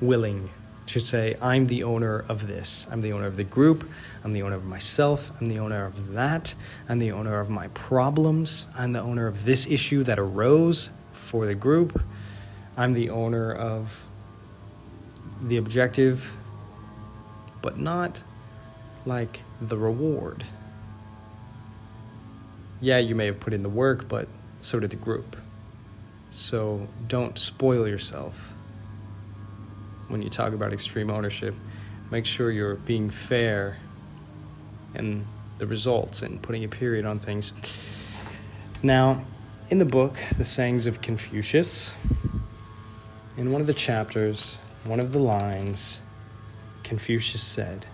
willing 0.01 0.51
to 0.87 1.01
say, 1.01 1.37
I'm 1.41 1.67
the 1.67 1.83
owner 1.83 2.25
of 2.29 2.47
this. 2.47 2.87
I'm 2.91 3.01
the 3.01 3.13
owner 3.13 3.27
of 3.27 3.37
the 3.37 3.45
group. 3.45 3.89
I'm 4.23 4.33
the 4.33 4.43
owner 4.43 4.57
of 4.57 4.65
myself. 4.65 5.33
I'm 5.41 5.47
the 5.47 5.59
owner 5.59 5.85
of 5.85 6.13
that. 6.13 6.55
I'm 6.89 6.99
the 6.99 7.13
owner 7.13 7.41
of 7.41 7.49
my 7.49 7.69
problems. 7.69 8.67
I'm 8.77 8.93
the 8.93 9.01
owner 9.01 9.27
of 9.27 9.45
this 9.45 9.67
issue 9.67 10.03
that 10.05 10.19
arose 10.19 10.91
for 11.13 11.47
the 11.47 11.55
group. 11.55 12.03
I'm 12.77 12.93
the 12.93 13.11
owner 13.11 13.53
of 13.53 14.05
the 15.43 15.57
objective, 15.57 16.37
but 17.63 17.79
not 17.79 18.23
like 19.07 19.41
the 19.61 19.79
reward. 19.79 20.45
Yeah, 22.81 22.99
you 22.99 23.15
may 23.15 23.27
have 23.27 23.41
put 23.41 23.53
in 23.53 23.63
the 23.63 23.69
work, 23.69 24.09
but 24.09 24.29
so 24.61 24.81
did 24.81 24.91
the 24.91 24.97
group. 24.97 25.37
So 26.31 26.89
don't 27.07 27.39
spoil 27.39 27.89
yourself 27.89 28.55
when 30.09 30.23
you 30.23 30.31
talk 30.31 30.53
about 30.53 30.73
extreme 30.73 31.11
ownership. 31.11 31.55
Make 32.11 32.27
sure 32.27 32.51
you're 32.51 32.77
being 32.77 33.11
fair 33.11 33.79
in 34.95 35.27
the 35.59 35.67
results 35.67 36.23
and 36.23 36.41
putting 36.43 36.65
a 36.65 36.69
period 36.69 37.05
on 37.05 37.19
things. 37.19 37.53
Now, 38.83 39.25
in 39.71 39.79
the 39.79 39.85
book, 39.85 40.19
The 40.37 40.45
Sayings 40.45 40.87
of 40.87 41.01
Confucius, 41.01 41.95
in 43.37 43.51
one 43.51 43.61
of 43.61 43.67
the 43.67 43.75
chapters, 43.75 44.59
one 44.85 45.01
of 45.01 45.13
the 45.13 45.19
lines, 45.19 46.03
Confucius 46.83 47.43
said, 47.43 47.87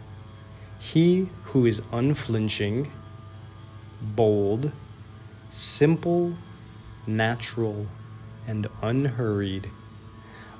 He 0.78 1.30
who 1.44 1.66
is 1.66 1.80
unflinching, 1.92 2.90
bold, 4.02 4.72
simple, 5.48 6.34
natural, 7.06 7.86
and 8.46 8.66
unhurried 8.82 9.70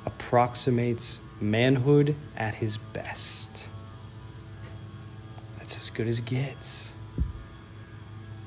approximates 0.07 1.21
manhood 1.41 2.15
at 2.37 2.55
his 2.55 2.77
best. 2.77 3.67
That's 5.59 5.77
as 5.77 5.91
good 5.91 6.07
as 6.07 6.19
it 6.19 6.25
gets. 6.25 6.95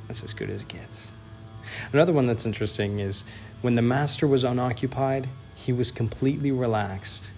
That's 0.08 0.24
as 0.24 0.34
good 0.34 0.50
as 0.50 0.62
it 0.62 0.68
gets. 0.68 1.14
Another 1.92 2.14
one 2.14 2.28
that's 2.28 2.46
interesting 2.46 3.00
is 3.00 3.24
when 3.62 3.76
the 3.76 3.82
master 3.82 4.28
was 4.28 4.44
unoccupied, 4.44 5.30
he 5.56 5.72
was 5.72 5.92
completely 5.92 6.52
relaxed 6.52 7.32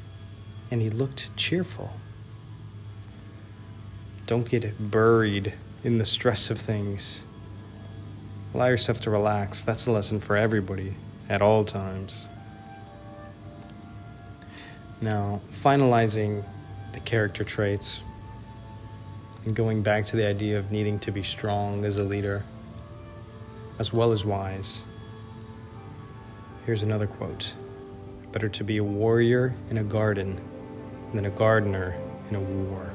and 0.72 0.82
he 0.82 0.90
looked 0.90 1.36
cheerful. 1.38 1.94
Don't 4.26 4.50
get 4.50 4.92
buried 4.92 5.54
in 5.84 6.00
the 6.00 6.06
stress 6.06 6.50
of 6.50 6.60
things. 6.60 7.26
Allow 8.54 8.68
yourself 8.68 9.00
to 9.02 9.12
relax. 9.12 9.62
That's 9.64 9.86
a 9.86 9.92
lesson 9.92 10.20
for 10.20 10.36
everybody 10.36 10.96
at 11.30 11.42
all 11.42 11.64
times. 11.64 12.28
Now, 15.06 15.40
finalizing 15.52 16.44
the 16.94 17.00
character 17.00 17.44
traits 17.44 18.02
and 19.46 19.56
going 19.56 19.84
back 19.84 20.08
to 20.08 20.16
the 20.16 20.26
idea 20.26 20.58
of 20.58 20.72
needing 20.72 20.98
to 21.02 21.12
be 21.12 21.22
strong 21.22 21.86
as 21.86 21.98
a 21.98 22.04
leader 22.04 22.44
as 23.78 23.94
well 23.94 24.12
as 24.12 24.26
wise. 24.26 24.84
Here's 26.66 26.82
another 26.82 27.06
quote 27.06 27.54
Better 28.32 28.50
to 28.50 28.64
be 28.64 28.78
a 28.78 28.84
warrior 28.84 29.54
in 29.70 29.78
a 29.78 29.84
garden 29.84 30.42
than 31.14 31.26
a 31.26 31.30
gardener 31.30 31.96
in 32.32 32.36
a 32.38 32.42
war. 32.42 32.90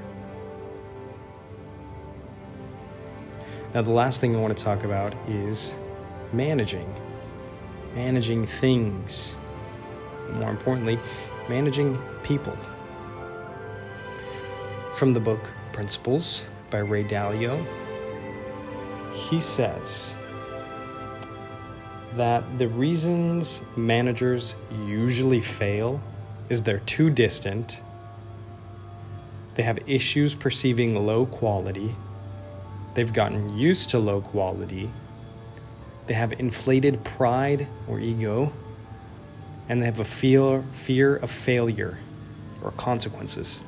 Now, 3.72 3.82
the 3.82 3.92
last 3.92 4.20
thing 4.20 4.34
I 4.34 4.40
want 4.40 4.58
to 4.58 4.64
talk 4.64 4.82
about 4.82 5.14
is 5.28 5.76
managing. 6.32 6.92
Managing 7.94 8.48
things. 8.48 9.38
More 10.32 10.50
importantly, 10.50 10.98
managing 11.50 11.98
people. 12.22 12.56
From 14.94 15.12
the 15.12 15.18
book 15.18 15.50
Principles 15.72 16.44
by 16.70 16.78
Ray 16.78 17.02
Dalio, 17.02 17.66
he 19.12 19.40
says 19.40 20.14
that 22.14 22.44
the 22.58 22.68
reasons 22.68 23.62
managers 23.76 24.54
usually 24.86 25.40
fail 25.40 26.00
is 26.48 26.62
they're 26.62 26.86
too 26.86 27.10
distant, 27.10 27.82
they 29.56 29.64
have 29.64 29.78
issues 29.88 30.36
perceiving 30.36 30.94
low 31.04 31.26
quality, 31.26 31.96
they've 32.94 33.12
gotten 33.12 33.58
used 33.58 33.90
to 33.90 33.98
low 33.98 34.20
quality, 34.20 34.88
they 36.06 36.14
have 36.14 36.32
inflated 36.38 37.02
pride 37.02 37.66
or 37.88 37.98
ego, 37.98 38.52
and 39.70 39.80
they 39.80 39.86
have 39.86 40.00
a 40.00 40.04
fear, 40.04 40.64
fear 40.72 41.14
of 41.18 41.30
failure 41.30 41.96
or 42.60 42.72
consequences. 42.72 43.62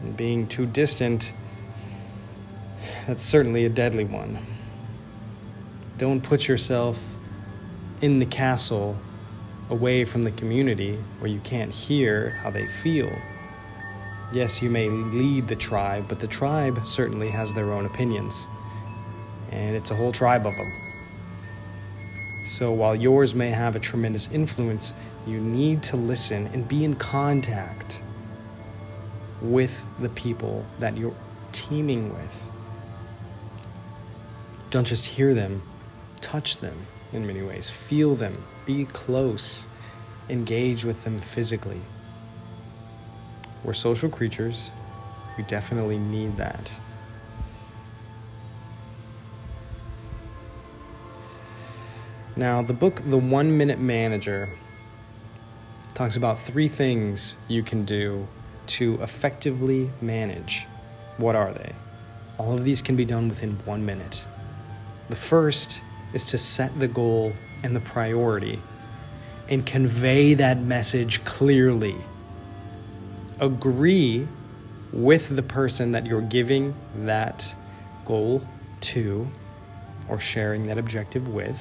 And 0.00 0.16
being 0.16 0.46
too 0.46 0.64
distant, 0.64 1.34
that's 3.08 3.24
certainly 3.24 3.64
a 3.64 3.68
deadly 3.68 4.04
one. 4.04 4.38
Don't 5.98 6.22
put 6.22 6.46
yourself 6.46 7.16
in 8.00 8.20
the 8.20 8.26
castle 8.26 8.96
away 9.70 10.04
from 10.04 10.22
the 10.22 10.30
community 10.30 10.98
where 11.18 11.28
you 11.28 11.40
can't 11.40 11.72
hear 11.72 12.30
how 12.42 12.50
they 12.50 12.68
feel. 12.68 13.10
Yes, 14.32 14.62
you 14.62 14.70
may 14.70 14.88
lead 14.88 15.48
the 15.48 15.56
tribe, 15.56 16.06
but 16.08 16.20
the 16.20 16.28
tribe 16.28 16.86
certainly 16.86 17.28
has 17.30 17.52
their 17.52 17.72
own 17.72 17.86
opinions. 17.86 18.46
And 19.50 19.74
it's 19.74 19.90
a 19.90 19.96
whole 19.96 20.12
tribe 20.12 20.46
of 20.46 20.54
them. 20.54 20.87
So 22.48 22.72
while 22.72 22.96
yours 22.96 23.34
may 23.34 23.50
have 23.50 23.76
a 23.76 23.78
tremendous 23.78 24.30
influence, 24.32 24.94
you 25.26 25.38
need 25.38 25.82
to 25.82 25.98
listen 25.98 26.46
and 26.54 26.66
be 26.66 26.82
in 26.82 26.94
contact 26.96 28.00
with 29.42 29.84
the 29.98 30.08
people 30.08 30.64
that 30.78 30.96
you're 30.96 31.14
teaming 31.52 32.08
with. 32.14 32.48
Don't 34.70 34.86
just 34.86 35.04
hear 35.04 35.34
them, 35.34 35.62
touch 36.22 36.56
them 36.56 36.86
in 37.12 37.26
many 37.26 37.42
ways, 37.42 37.68
feel 37.68 38.14
them, 38.14 38.42
be 38.64 38.86
close, 38.86 39.68
engage 40.30 40.86
with 40.86 41.04
them 41.04 41.18
physically. 41.18 41.82
We're 43.62 43.74
social 43.74 44.08
creatures, 44.08 44.70
we 45.36 45.44
definitely 45.44 45.98
need 45.98 46.38
that. 46.38 46.80
Now, 52.38 52.62
the 52.62 52.72
book 52.72 53.02
The 53.04 53.18
One 53.18 53.58
Minute 53.58 53.80
Manager 53.80 54.48
talks 55.94 56.14
about 56.14 56.38
three 56.38 56.68
things 56.68 57.36
you 57.48 57.64
can 57.64 57.84
do 57.84 58.28
to 58.68 59.02
effectively 59.02 59.90
manage. 60.00 60.68
What 61.16 61.34
are 61.34 61.52
they? 61.52 61.72
All 62.38 62.54
of 62.54 62.62
these 62.62 62.80
can 62.80 62.94
be 62.94 63.04
done 63.04 63.28
within 63.28 63.58
one 63.64 63.84
minute. 63.84 64.24
The 65.08 65.16
first 65.16 65.80
is 66.12 66.24
to 66.26 66.38
set 66.38 66.78
the 66.78 66.86
goal 66.86 67.32
and 67.64 67.74
the 67.74 67.80
priority 67.80 68.62
and 69.48 69.66
convey 69.66 70.34
that 70.34 70.58
message 70.60 71.24
clearly. 71.24 71.96
Agree 73.40 74.28
with 74.92 75.34
the 75.34 75.42
person 75.42 75.90
that 75.90 76.06
you're 76.06 76.20
giving 76.20 76.76
that 76.98 77.52
goal 78.04 78.46
to 78.82 79.26
or 80.08 80.20
sharing 80.20 80.68
that 80.68 80.78
objective 80.78 81.26
with. 81.26 81.60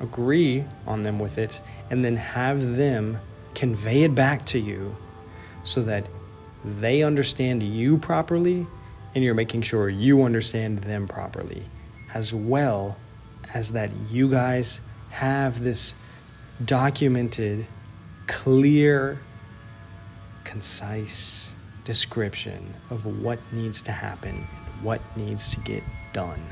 Agree 0.00 0.64
on 0.86 1.02
them 1.02 1.18
with 1.18 1.38
it 1.38 1.60
and 1.90 2.04
then 2.04 2.16
have 2.16 2.76
them 2.76 3.20
convey 3.54 4.02
it 4.02 4.14
back 4.14 4.44
to 4.46 4.58
you 4.58 4.96
so 5.64 5.82
that 5.82 6.06
they 6.64 7.02
understand 7.02 7.62
you 7.62 7.98
properly 7.98 8.66
and 9.14 9.24
you're 9.24 9.34
making 9.34 9.62
sure 9.62 9.88
you 9.88 10.22
understand 10.22 10.78
them 10.78 11.06
properly 11.06 11.64
as 12.14 12.32
well 12.32 12.96
as 13.54 13.72
that 13.72 13.90
you 14.10 14.28
guys 14.28 14.80
have 15.10 15.62
this 15.62 15.94
documented, 16.64 17.66
clear, 18.26 19.20
concise 20.44 21.54
description 21.84 22.74
of 22.90 23.06
what 23.22 23.38
needs 23.52 23.82
to 23.82 23.92
happen 23.92 24.36
and 24.36 24.84
what 24.84 25.00
needs 25.16 25.54
to 25.54 25.60
get 25.60 25.82
done. 26.12 26.42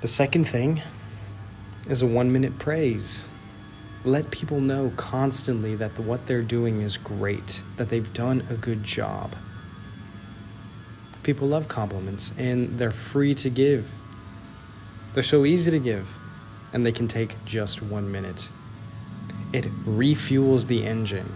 The 0.00 0.08
second 0.08 0.44
thing 0.44 0.80
is 1.86 2.00
a 2.00 2.06
one 2.06 2.32
minute 2.32 2.58
praise. 2.58 3.28
Let 4.02 4.30
people 4.30 4.58
know 4.58 4.94
constantly 4.96 5.76
that 5.76 5.94
the, 5.96 6.00
what 6.00 6.26
they're 6.26 6.40
doing 6.40 6.80
is 6.80 6.96
great, 6.96 7.62
that 7.76 7.90
they've 7.90 8.10
done 8.14 8.46
a 8.48 8.54
good 8.54 8.82
job. 8.82 9.36
People 11.22 11.48
love 11.48 11.68
compliments 11.68 12.32
and 12.38 12.78
they're 12.78 12.90
free 12.90 13.34
to 13.36 13.50
give. 13.50 13.90
They're 15.12 15.22
so 15.22 15.44
easy 15.44 15.70
to 15.70 15.78
give, 15.78 16.08
and 16.72 16.86
they 16.86 16.92
can 16.92 17.06
take 17.06 17.34
just 17.44 17.82
one 17.82 18.10
minute. 18.10 18.48
It 19.52 19.64
refuels 19.84 20.66
the 20.66 20.86
engine. 20.86 21.30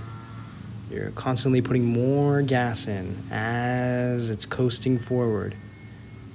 You're 0.90 1.10
constantly 1.10 1.60
putting 1.60 1.84
more 1.84 2.40
gas 2.40 2.86
in 2.86 3.24
as 3.30 4.30
it's 4.30 4.46
coasting 4.46 4.98
forward. 4.98 5.54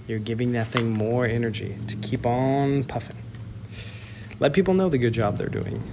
You're 0.09 0.17
giving 0.17 0.53
that 0.53 0.65
thing 0.65 0.89
more 0.89 1.27
energy 1.27 1.77
to 1.85 1.95
keep 1.97 2.25
on 2.25 2.83
puffing. 2.83 3.21
Let 4.39 4.53
people 4.53 4.73
know 4.73 4.89
the 4.89 4.97
good 4.97 5.13
job 5.13 5.37
they're 5.37 5.49
doing. 5.49 5.83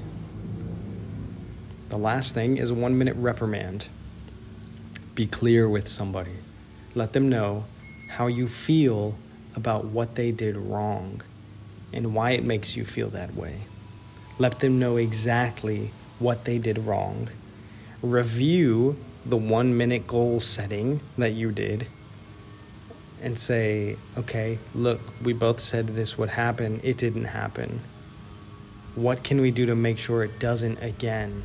The 1.91 1.99
last 1.99 2.33
thing 2.33 2.57
is 2.57 2.71
a 2.71 2.75
one 2.75 2.97
minute 2.97 3.15
reprimand. 3.17 3.89
Be 5.15 5.27
clear 5.27 5.69
with 5.69 5.87
somebody. 5.87 6.33
Let 6.95 7.13
them 7.13 7.29
know 7.29 7.67
how 8.09 8.27
you 8.27 8.49
feel 8.49 9.19
about 9.55 9.85
what 9.85 10.15
they 10.15 10.33
did 10.33 10.57
wrong 10.57 11.21
and 11.93 12.15
why 12.15 12.31
it 12.31 12.43
makes 12.43 12.75
you 12.75 12.87
feel 12.87 13.11
that 13.11 13.35
way. 13.35 13.65
Let 14.39 14.61
them 14.61 14.79
know 14.79 14.97
exactly 14.97 15.91
what 16.19 16.47
they 16.47 16.57
did 16.57 16.79
wrong. 16.79 17.29
Review 18.01 18.97
the 19.27 19.37
one 19.37 19.77
minute 19.77 20.07
goal 20.07 20.41
setting 20.41 21.01
that 21.19 21.35
you 21.35 21.53
did 21.53 21.87
and 23.23 23.39
say, 23.39 23.97
okay, 24.17 24.59
look, 24.75 25.01
we 25.23 25.33
both 25.33 25.61
said 25.61 25.89
this 25.89 26.19
would 26.19 26.31
happen, 26.31 26.81
it 26.83 26.99
didn't 26.99 27.25
happen. 27.25 27.81
What 28.95 29.23
can 29.23 29.41
we 29.41 29.51
do 29.51 29.67
to 29.67 29.75
make 29.75 29.99
sure 29.99 30.25
it 30.25 30.39
doesn't 30.39 30.83
again 30.83 31.45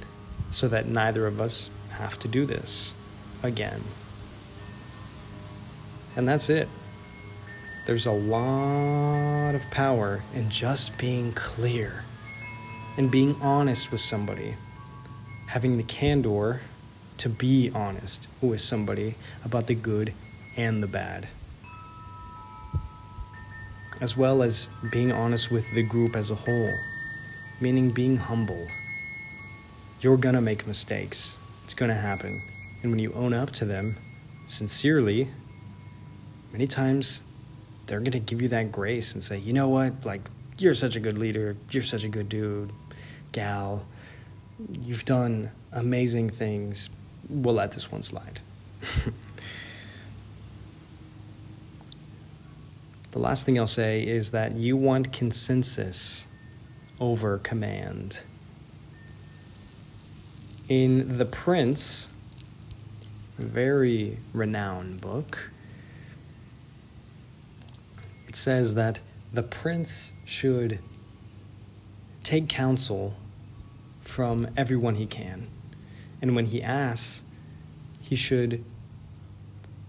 so 0.50 0.68
that 0.68 0.88
neither 0.88 1.28
of 1.28 1.42
us 1.42 1.70
have 1.92 2.20
to 2.20 2.28
do 2.28 2.46
this 2.46 2.94
again? 3.44 3.82
And 6.16 6.28
that's 6.28 6.50
it. 6.50 6.68
There's 7.88 8.06
a 8.06 8.12
lot 8.12 9.56
of 9.56 9.62
power 9.72 10.24
in 10.36 10.50
just 10.50 10.98
being 10.98 11.32
clear 11.34 12.04
and 12.98 13.10
being 13.10 13.36
honest 13.42 13.92
with 13.92 14.02
somebody, 14.02 14.56
having 15.48 15.78
the 15.78 15.84
candor 15.84 16.62
to 17.18 17.30
be 17.30 17.70
honest 17.74 18.28
with 18.42 18.60
somebody 18.62 19.16
about 19.46 19.68
the 19.68 19.76
good 19.76 20.12
and 20.58 20.82
the 20.82 20.88
bad, 20.88 21.28
as 24.02 24.18
well 24.18 24.42
as 24.42 24.68
being 24.92 25.12
honest 25.12 25.52
with 25.52 25.72
the 25.74 25.84
group 25.84 26.16
as 26.16 26.32
a 26.32 26.36
whole, 26.36 26.74
meaning 27.62 27.92
being 27.92 28.18
humble. 28.18 28.68
You're 30.02 30.18
gonna 30.18 30.42
make 30.42 30.66
mistakes, 30.66 31.38
it's 31.64 31.76
gonna 31.76 31.94
happen. 31.94 32.42
And 32.82 32.92
when 32.92 33.00
you 33.00 33.14
own 33.14 33.32
up 33.32 33.52
to 33.52 33.66
them 33.66 33.96
sincerely, 34.48 35.30
many 36.52 36.66
times 36.66 37.22
they're 37.86 38.00
to 38.00 38.20
give 38.20 38.42
you 38.42 38.48
that 38.48 38.72
grace 38.72 39.14
and 39.14 39.24
say, 39.24 39.38
you 39.38 39.54
know 39.54 39.70
what, 39.70 40.04
like, 40.04 40.22
you're 40.58 40.74
such 40.74 40.96
a 40.96 41.00
good 41.00 41.18
leader, 41.18 41.56
you're 41.72 41.84
such 41.84 42.04
a 42.04 42.10
good 42.10 42.28
dude, 42.28 42.72
gal, 43.32 43.86
you've 44.82 45.06
done 45.06 45.52
amazing 45.72 46.30
things, 46.30 46.90
we'll 47.30 47.56
let 47.56 47.72
this 47.74 47.92
one 47.92 48.02
slide. 48.02 48.40
the 53.12 53.19
last 53.19 53.45
thing 53.45 53.60
I'll 53.60 53.67
say 53.67 54.04
is 54.04 54.32
that 54.32 54.56
you 54.56 54.78
want 54.78 55.12
consensus 55.12 56.28
over 57.00 57.38
command. 57.39 58.24
In 60.69 61.17
The 61.17 61.26
Prince, 61.26 62.08
very 63.38 64.17
renowned 64.34 65.02
book, 65.02 65.52
it 68.28 68.36
says 68.36 68.76
that 68.76 69.02
the 69.34 69.43
prince 69.43 70.13
should 70.26 70.80
take 72.24 72.47
counsel 72.47 73.15
from 74.04 74.47
everyone 74.56 74.95
he 74.95 75.06
can 75.06 75.47
And 76.21 76.36
when 76.36 76.45
he 76.45 76.62
asks, 76.62 77.24
he 78.00 78.15
should 78.15 78.63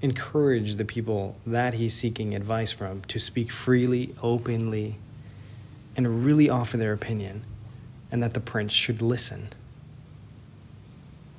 encourage 0.03 0.77
the 0.77 0.85
people 0.85 1.37
that 1.47 1.75
he's 1.75 1.95
seeking 1.95 2.35
advice 2.35 2.73
from 2.73 3.03
to 3.03 3.19
speak 3.19 3.51
freely, 3.51 4.15
openly, 4.23 4.97
and 5.97 6.25
really 6.25 6.51
offer 6.51 6.77
their 6.77 6.93
opinion, 6.93 7.45
and 8.11 8.23
that 8.23 8.35
the 8.35 8.41
prince 8.41 8.73
should 8.73 9.01
listen. 9.01 9.49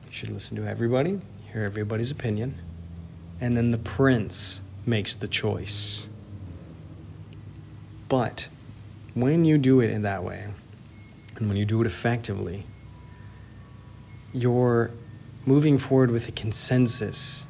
He 0.08 0.14
should 0.14 0.30
listen 0.30 0.56
to 0.58 0.66
everybody, 0.66 1.20
hear 1.52 1.64
everybody's 1.64 2.10
opinion, 2.10 2.56
and 3.42 3.58
then 3.58 3.70
the 3.70 3.78
prince 3.78 4.62
makes 4.86 5.14
the 5.14 5.28
choice. 5.28 6.08
But 8.08 8.48
when 9.14 9.44
you 9.44 9.58
do 9.58 9.82
it 9.82 9.90
in 9.90 10.04
that 10.04 10.24
way, 10.24 10.48
and 11.36 11.48
when 11.48 11.58
you 11.58 11.66
do 11.66 11.82
it 11.82 11.88
effectively, 11.88 12.64
you're 14.34 14.92
moving 15.46 15.78
forward 15.78 16.12
with 16.12 16.30
a 16.30 16.32
consensus. 16.32 17.46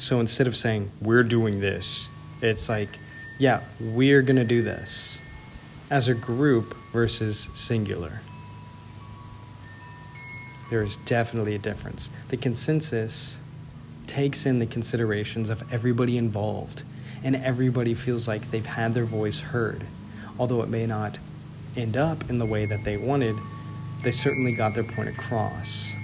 So 0.00 0.18
instead 0.18 0.46
of 0.46 0.56
saying, 0.56 0.90
we're 1.02 1.22
doing 1.22 1.60
this, 1.60 2.08
it's 2.40 2.70
like, 2.70 2.88
yeah, 3.38 3.60
we're 3.78 4.22
going 4.22 4.36
to 4.36 4.44
do 4.44 4.62
this 4.62 5.20
as 5.90 6.08
a 6.08 6.14
group 6.14 6.74
versus 6.90 7.50
singular. 7.52 8.22
There 10.70 10.82
is 10.82 10.96
definitely 10.96 11.54
a 11.54 11.58
difference. 11.58 12.08
The 12.30 12.38
consensus 12.38 13.38
takes 14.06 14.46
in 14.46 14.58
the 14.58 14.64
considerations 14.64 15.50
of 15.50 15.70
everybody 15.70 16.16
involved, 16.16 16.82
and 17.22 17.36
everybody 17.36 17.92
feels 17.92 18.26
like 18.26 18.50
they've 18.50 18.64
had 18.64 18.94
their 18.94 19.04
voice 19.04 19.40
heard. 19.40 19.84
Although 20.38 20.62
it 20.62 20.70
may 20.70 20.86
not 20.86 21.18
end 21.76 21.98
up 21.98 22.30
in 22.30 22.38
the 22.38 22.46
way 22.46 22.64
that 22.64 22.84
they 22.84 22.96
wanted, 22.96 23.36
they 24.02 24.12
certainly 24.12 24.52
got 24.52 24.74
their 24.74 24.84
point 24.84 25.10
across. 25.10 25.94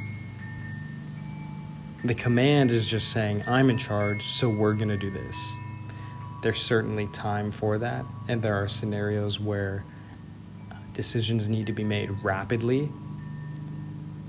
The 2.06 2.14
command 2.14 2.70
is 2.70 2.86
just 2.86 3.10
saying, 3.10 3.42
I'm 3.48 3.68
in 3.68 3.78
charge, 3.78 4.26
so 4.26 4.48
we're 4.48 4.74
going 4.74 4.90
to 4.90 4.96
do 4.96 5.10
this. 5.10 5.56
There's 6.40 6.62
certainly 6.62 7.08
time 7.08 7.50
for 7.50 7.78
that, 7.78 8.04
and 8.28 8.40
there 8.40 8.54
are 8.54 8.68
scenarios 8.68 9.40
where 9.40 9.84
uh, 10.70 10.76
decisions 10.94 11.48
need 11.48 11.66
to 11.66 11.72
be 11.72 11.82
made 11.82 12.10
rapidly. 12.22 12.92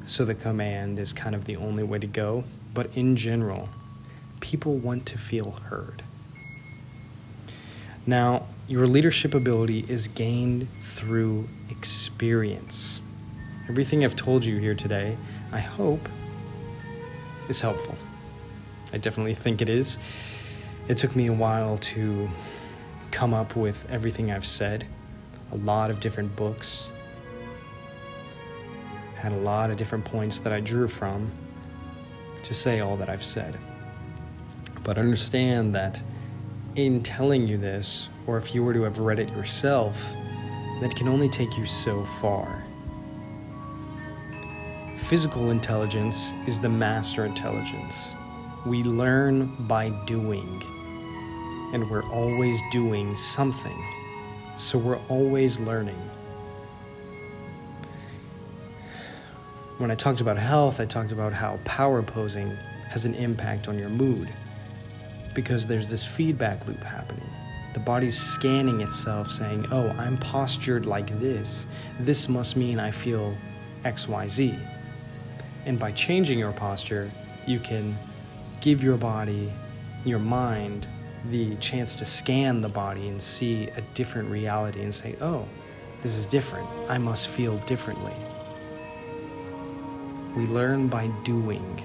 So 0.08 0.26
the 0.26 0.34
command 0.34 0.98
is 0.98 1.14
kind 1.14 1.36
of 1.36 1.46
the 1.46 1.56
only 1.58 1.84
way 1.84 2.00
to 2.00 2.08
go. 2.08 2.46
But 2.74 2.90
in 2.96 3.16
general, 3.16 3.70
people 4.40 4.78
want 4.78 5.06
to 5.08 5.20
feel 5.20 5.52
heard. 5.52 6.02
Now, 8.08 8.48
your 8.68 8.88
leadership 8.88 9.36
ability 9.36 9.86
is 9.88 10.08
gained 10.08 10.68
through 10.82 11.48
experience. 11.70 13.02
Everything 13.70 14.04
I've 14.04 14.16
told 14.16 14.46
you 14.46 14.58
here 14.58 14.74
today, 14.74 15.16
I 15.52 15.60
hope, 15.60 16.10
is 17.50 17.62
helpful. 17.62 17.96
I 18.94 18.98
definitely 18.98 19.34
think 19.34 19.62
it 19.62 19.70
is. 19.70 19.98
It 20.88 20.98
took 20.98 21.16
me 21.16 21.28
a 21.28 21.34
while 21.34 21.78
to 21.78 22.30
come 23.12 23.34
up 23.34 23.56
with 23.56 23.86
everything 23.90 24.32
I've 24.32 24.46
said, 24.46 24.86
a 25.52 25.58
lot 25.58 25.90
of 25.90 26.00
different 26.00 26.36
books, 26.36 26.92
had 29.16 29.32
a 29.32 29.38
lot 29.38 29.72
of 29.72 29.78
different 29.78 30.06
points 30.06 30.40
that 30.40 30.54
I 30.54 30.60
drew 30.60 30.88
from 30.88 31.32
to 32.44 32.54
say 32.54 32.80
all 32.80 32.96
that 32.98 33.10
I've 33.10 33.24
said. 33.24 33.58
But 34.84 34.98
understand 34.98 35.76
that 35.76 36.02
in 36.76 37.02
telling 37.04 37.48
you 37.48 37.58
this, 37.58 38.10
or 38.28 38.38
if 38.38 38.54
you 38.54 38.64
were 38.64 38.74
to 38.74 38.84
have 38.84 39.00
read 39.00 39.20
it 39.20 39.30
yourself, 39.30 40.14
that 40.82 40.96
can 40.96 41.08
only 41.08 41.28
take 41.28 41.58
you 41.58 41.66
so 41.66 42.04
far. 42.04 42.64
Physical 45.08 45.52
intelligence 45.52 46.34
is 46.48 46.60
the 46.60 46.68
master 46.68 47.24
intelligence. 47.24 48.18
We 48.66 48.84
learn 48.84 49.46
by 49.60 49.88
doing, 50.06 50.62
and 51.72 51.90
we're 51.90 52.04
always 52.12 52.62
doing 52.74 53.16
something, 53.16 53.86
so 54.58 54.78
we're 54.78 55.00
always 55.08 55.62
learning. 55.62 55.96
When 59.78 59.92
I 59.92 59.96
talked 59.96 60.20
about 60.20 60.38
health, 60.38 60.82
I 60.82 60.86
talked 60.86 61.14
about 61.14 61.32
how 61.32 61.58
power 61.64 62.04
posing 62.04 62.50
has 62.90 63.06
an 63.06 63.16
impact 63.16 63.70
on 63.70 63.80
your 63.80 63.88
mood 63.88 64.28
because 65.34 65.66
there's 65.66 65.88
this 65.88 66.06
feedback 66.06 66.68
loop 66.68 66.84
happening. 66.84 67.30
The 67.74 67.80
body's 67.80 68.20
scanning 68.20 68.82
itself, 68.82 69.32
saying, 69.32 69.68
Oh, 69.72 69.88
I'm 69.92 70.18
postured 70.18 70.86
like 70.86 71.18
this. 71.22 71.66
This 71.98 72.28
must 72.28 72.58
mean 72.58 72.78
I 72.78 72.92
feel 72.92 73.38
XYZ. 73.86 74.77
And 75.68 75.78
by 75.78 75.92
changing 75.92 76.40
your 76.40 76.54
posture, 76.54 77.12
you 77.46 77.60
can 77.60 77.94
give 78.62 78.82
your 78.82 78.96
body, 78.96 79.52
your 80.06 80.18
mind, 80.18 80.88
the 81.30 81.58
chance 81.58 81.94
to 81.96 82.06
scan 82.06 82.62
the 82.62 82.70
body 82.70 83.10
and 83.10 83.22
see 83.22 83.68
a 83.76 83.82
different 83.94 84.30
reality 84.32 84.82
and 84.82 84.96
say, 84.96 85.18
Oh, 85.20 85.46
this 86.02 86.16
is 86.16 86.26
different. 86.26 86.66
I 86.88 86.98
must 86.98 87.28
feel 87.28 87.58
differently. 87.72 88.14
We 90.38 90.46
learn 90.48 90.88
by 90.88 91.08
doing, 91.26 91.84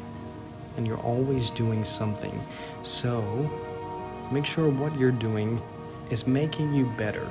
and 0.76 0.86
you're 0.86 1.00
always 1.00 1.50
doing 1.50 1.82
something. 1.82 2.40
So, 2.84 3.20
make 4.30 4.46
sure 4.46 4.68
what 4.68 4.96
you're 4.96 5.10
doing 5.10 5.60
is 6.08 6.24
making 6.24 6.72
you 6.72 6.86
better. 6.96 7.26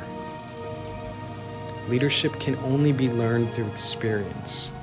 Leadership 1.88 2.38
can 2.42 2.58
only 2.58 2.92
be 2.92 3.08
learned 3.08 3.52
through 3.54 3.68
experience. 3.68 4.74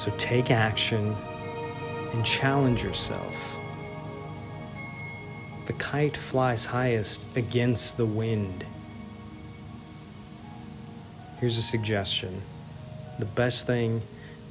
So, 0.00 0.10
take 0.16 0.50
action 0.50 1.14
and 2.14 2.24
challenge 2.24 2.82
yourself. 2.82 3.58
The 5.66 5.74
kite 5.74 6.16
flies 6.16 6.64
highest 6.64 7.26
against 7.36 7.98
the 7.98 8.06
wind. 8.06 8.64
Here's 11.38 11.58
a 11.58 11.62
suggestion 11.62 12.40
the 13.18 13.26
best 13.26 13.66
thing 13.66 14.00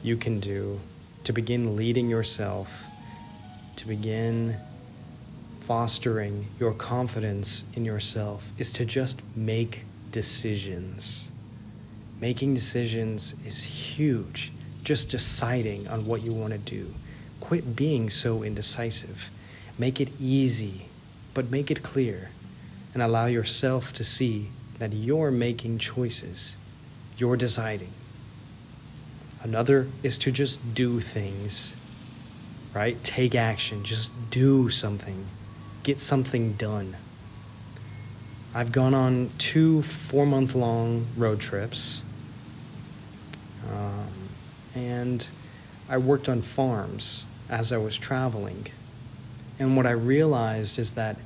you 0.03 0.17
can 0.17 0.39
do 0.39 0.79
to 1.23 1.33
begin 1.33 1.75
leading 1.75 2.11
yourself, 2.11 2.85
to 3.77 3.87
begin 3.87 4.55
fostering 5.61 6.45
your 6.59 6.73
confidence 6.73 7.63
in 7.73 7.85
yourself, 7.85 8.51
is 8.59 8.71
to 8.73 8.85
just 8.85 9.23
make 9.35 9.83
decisions. 10.11 11.31
Making 12.21 12.53
decisions 12.53 13.33
is 13.43 13.63
huge. 13.63 14.51
Just 14.83 15.09
deciding 15.09 15.87
on 15.87 16.05
what 16.05 16.21
you 16.21 16.33
want 16.33 16.53
to 16.53 16.59
do. 16.59 16.93
Quit 17.39 17.75
being 17.75 18.09
so 18.09 18.43
indecisive. 18.43 19.29
Make 19.77 20.01
it 20.01 20.09
easy, 20.19 20.85
but 21.33 21.51
make 21.51 21.69
it 21.71 21.83
clear. 21.83 22.29
And 22.93 23.03
allow 23.03 23.27
yourself 23.27 23.93
to 23.93 24.03
see 24.03 24.49
that 24.79 24.93
you're 24.93 25.31
making 25.31 25.77
choices. 25.77 26.57
You're 27.17 27.37
deciding. 27.37 27.91
Another 29.41 29.87
is 30.03 30.17
to 30.19 30.31
just 30.31 30.73
do 30.73 30.99
things, 30.99 31.75
right? 32.73 33.01
Take 33.03 33.35
action, 33.35 33.83
just 33.83 34.11
do 34.29 34.69
something, 34.69 35.25
get 35.83 35.99
something 35.99 36.53
done. 36.53 36.97
I've 38.53 38.71
gone 38.71 38.93
on 38.93 39.29
two 39.37 39.81
four 39.81 40.25
month 40.25 40.55
long 40.55 41.07
road 41.15 41.39
trips, 41.39 42.03
um, 43.71 44.07
and 44.79 45.27
I 45.89 45.97
worked 45.97 46.29
on 46.29 46.41
farms 46.41 47.25
as 47.49 47.71
I 47.71 47.77
was 47.77 47.97
traveling. 47.97 48.67
And 49.59 49.75
what 49.75 49.85
I 49.85 49.91
realized 49.91 50.79
is 50.79 50.91
that 50.91 51.17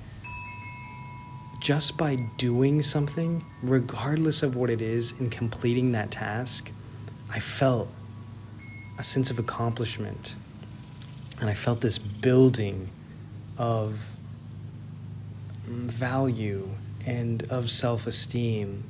just 1.59 1.95
by 1.95 2.15
doing 2.37 2.81
something, 2.81 3.45
regardless 3.61 4.41
of 4.41 4.55
what 4.55 4.69
it 4.69 4.81
is, 4.81 5.13
and 5.19 5.31
completing 5.31 5.91
that 5.91 6.11
task, 6.11 6.71
I 7.29 7.39
felt 7.39 7.89
a 8.97 9.03
sense 9.03 9.29
of 9.29 9.37
accomplishment. 9.37 10.35
And 11.39 11.49
I 11.49 11.53
felt 11.53 11.81
this 11.81 11.97
building 11.97 12.89
of 13.57 14.15
value 15.67 16.69
and 17.05 17.43
of 17.51 17.69
self 17.69 18.07
esteem. 18.07 18.83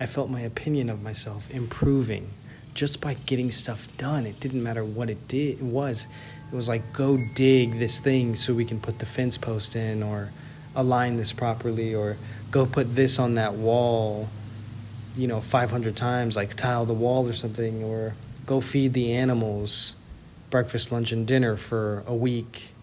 I 0.00 0.06
felt 0.06 0.28
my 0.30 0.40
opinion 0.40 0.90
of 0.90 1.02
myself 1.02 1.50
improving 1.50 2.30
just 2.74 3.00
by 3.00 3.14
getting 3.26 3.50
stuff 3.50 3.94
done. 3.96 4.26
It 4.26 4.40
didn't 4.40 4.62
matter 4.62 4.84
what 4.84 5.08
it 5.08 5.28
did 5.28 5.58
it 5.58 5.62
was. 5.62 6.06
It 6.52 6.54
was 6.54 6.68
like 6.68 6.92
go 6.92 7.16
dig 7.34 7.78
this 7.78 7.98
thing 7.98 8.36
so 8.36 8.52
we 8.54 8.64
can 8.64 8.80
put 8.80 8.98
the 8.98 9.06
fence 9.06 9.38
post 9.38 9.76
in 9.76 10.02
or 10.02 10.30
align 10.74 11.16
this 11.16 11.32
properly 11.32 11.94
or 11.94 12.16
go 12.50 12.66
put 12.66 12.94
this 12.94 13.18
on 13.18 13.36
that 13.36 13.54
wall 13.54 14.28
you 15.16 15.28
know 15.28 15.40
500 15.40 15.94
times 15.94 16.34
like 16.34 16.54
tile 16.54 16.84
the 16.84 16.92
wall 16.92 17.28
or 17.28 17.32
something 17.32 17.84
or 17.84 18.14
go 18.44 18.60
feed 18.60 18.92
the 18.92 19.12
animals 19.12 19.94
breakfast, 20.54 20.92
lunch, 20.92 21.10
and 21.10 21.26
dinner 21.26 21.56
for 21.56 22.04
a 22.06 22.14
week. 22.14 22.74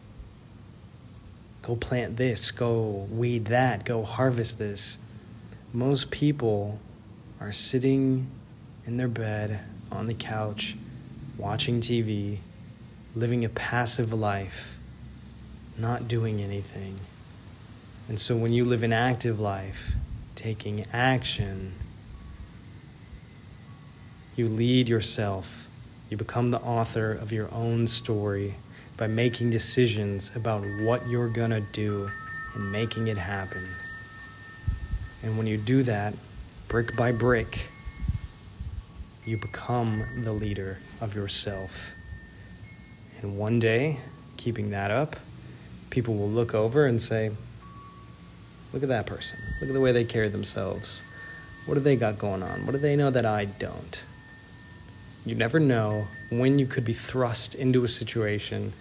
Go 1.61 1.77
plant 1.77 2.17
this, 2.17 2.51
go 2.51 3.07
weed 3.09 3.45
that, 3.45 3.85
go 3.85 4.03
harvest 4.03 4.59
this. 4.59 4.97
Most 5.71 6.11
people 6.11 6.81
are 7.39 7.53
sitting 7.53 8.27
in 8.85 8.97
their 8.97 9.07
bed 9.07 9.61
on 9.91 10.07
the 10.07 10.13
couch 10.13 10.75
watching 11.37 11.81
TV, 11.81 12.37
living 13.15 13.43
a 13.43 13.49
passive 13.49 14.13
life, 14.13 14.77
not 15.77 16.07
doing 16.07 16.41
anything. 16.41 16.99
And 18.07 18.19
so 18.19 18.35
when 18.35 18.53
you 18.53 18.65
live 18.65 18.83
an 18.83 18.93
active 18.93 19.39
life, 19.39 19.93
taking 20.35 20.85
action, 20.93 21.73
you 24.35 24.47
lead 24.47 24.87
yourself. 24.87 25.67
You 26.09 26.17
become 26.17 26.47
the 26.47 26.59
author 26.59 27.11
of 27.11 27.31
your 27.31 27.51
own 27.53 27.87
story 27.87 28.55
by 28.97 29.07
making 29.07 29.49
decisions 29.49 30.31
about 30.35 30.63
what 30.81 31.07
you're 31.07 31.29
going 31.29 31.51
to 31.51 31.61
do 31.61 32.09
and 32.53 32.71
making 32.71 33.07
it 33.07 33.17
happen. 33.17 33.67
And 35.23 35.37
when 35.37 35.47
you 35.47 35.57
do 35.57 35.83
that, 35.83 36.13
brick 36.67 36.95
by 36.95 37.11
brick, 37.11 37.69
you 39.25 39.37
become 39.37 40.23
the 40.23 40.33
leader 40.33 40.79
of 40.99 41.15
yourself. 41.15 41.93
And 43.21 43.37
one 43.37 43.59
day, 43.59 43.97
keeping 44.37 44.71
that 44.71 44.91
up, 44.91 45.15
people 45.89 46.15
will 46.15 46.29
look 46.29 46.55
over 46.55 46.85
and 46.85 47.01
say, 47.01 47.31
Look 48.73 48.83
at 48.83 48.89
that 48.89 49.05
person. 49.05 49.37
Look 49.59 49.69
at 49.69 49.73
the 49.73 49.81
way 49.81 49.91
they 49.91 50.05
carry 50.05 50.29
themselves. 50.29 51.03
What 51.65 51.73
do 51.75 51.81
they 51.81 51.97
got 51.97 52.17
going 52.17 52.41
on? 52.41 52.65
What 52.65 52.71
do 52.71 52.77
they 52.77 52.95
know 52.95 53.11
that 53.11 53.25
I 53.25 53.45
don't? 53.45 54.01
You 55.25 55.35
never 55.35 55.59
know 55.59 56.07
when 56.29 56.57
you 56.57 56.65
could 56.65 56.85
be 56.85 56.93
thrust 56.93 57.53
into 57.53 57.83
a 57.83 57.89
situation 57.89 58.71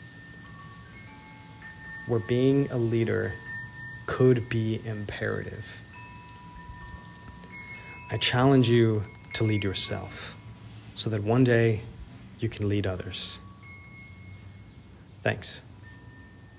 where 2.06 2.20
being 2.20 2.70
a 2.70 2.78
leader 2.78 3.32
could 4.06 4.48
be 4.48 4.80
imperative. 4.84 5.80
I 8.10 8.16
challenge 8.16 8.70
you 8.70 9.04
to 9.34 9.44
lead 9.44 9.64
yourself 9.64 10.36
so 10.94 11.10
that 11.10 11.22
one 11.22 11.44
day 11.44 11.80
you 12.38 12.48
can 12.48 12.68
lead 12.68 12.86
others. 12.86 13.38
Thanks. 15.22 15.62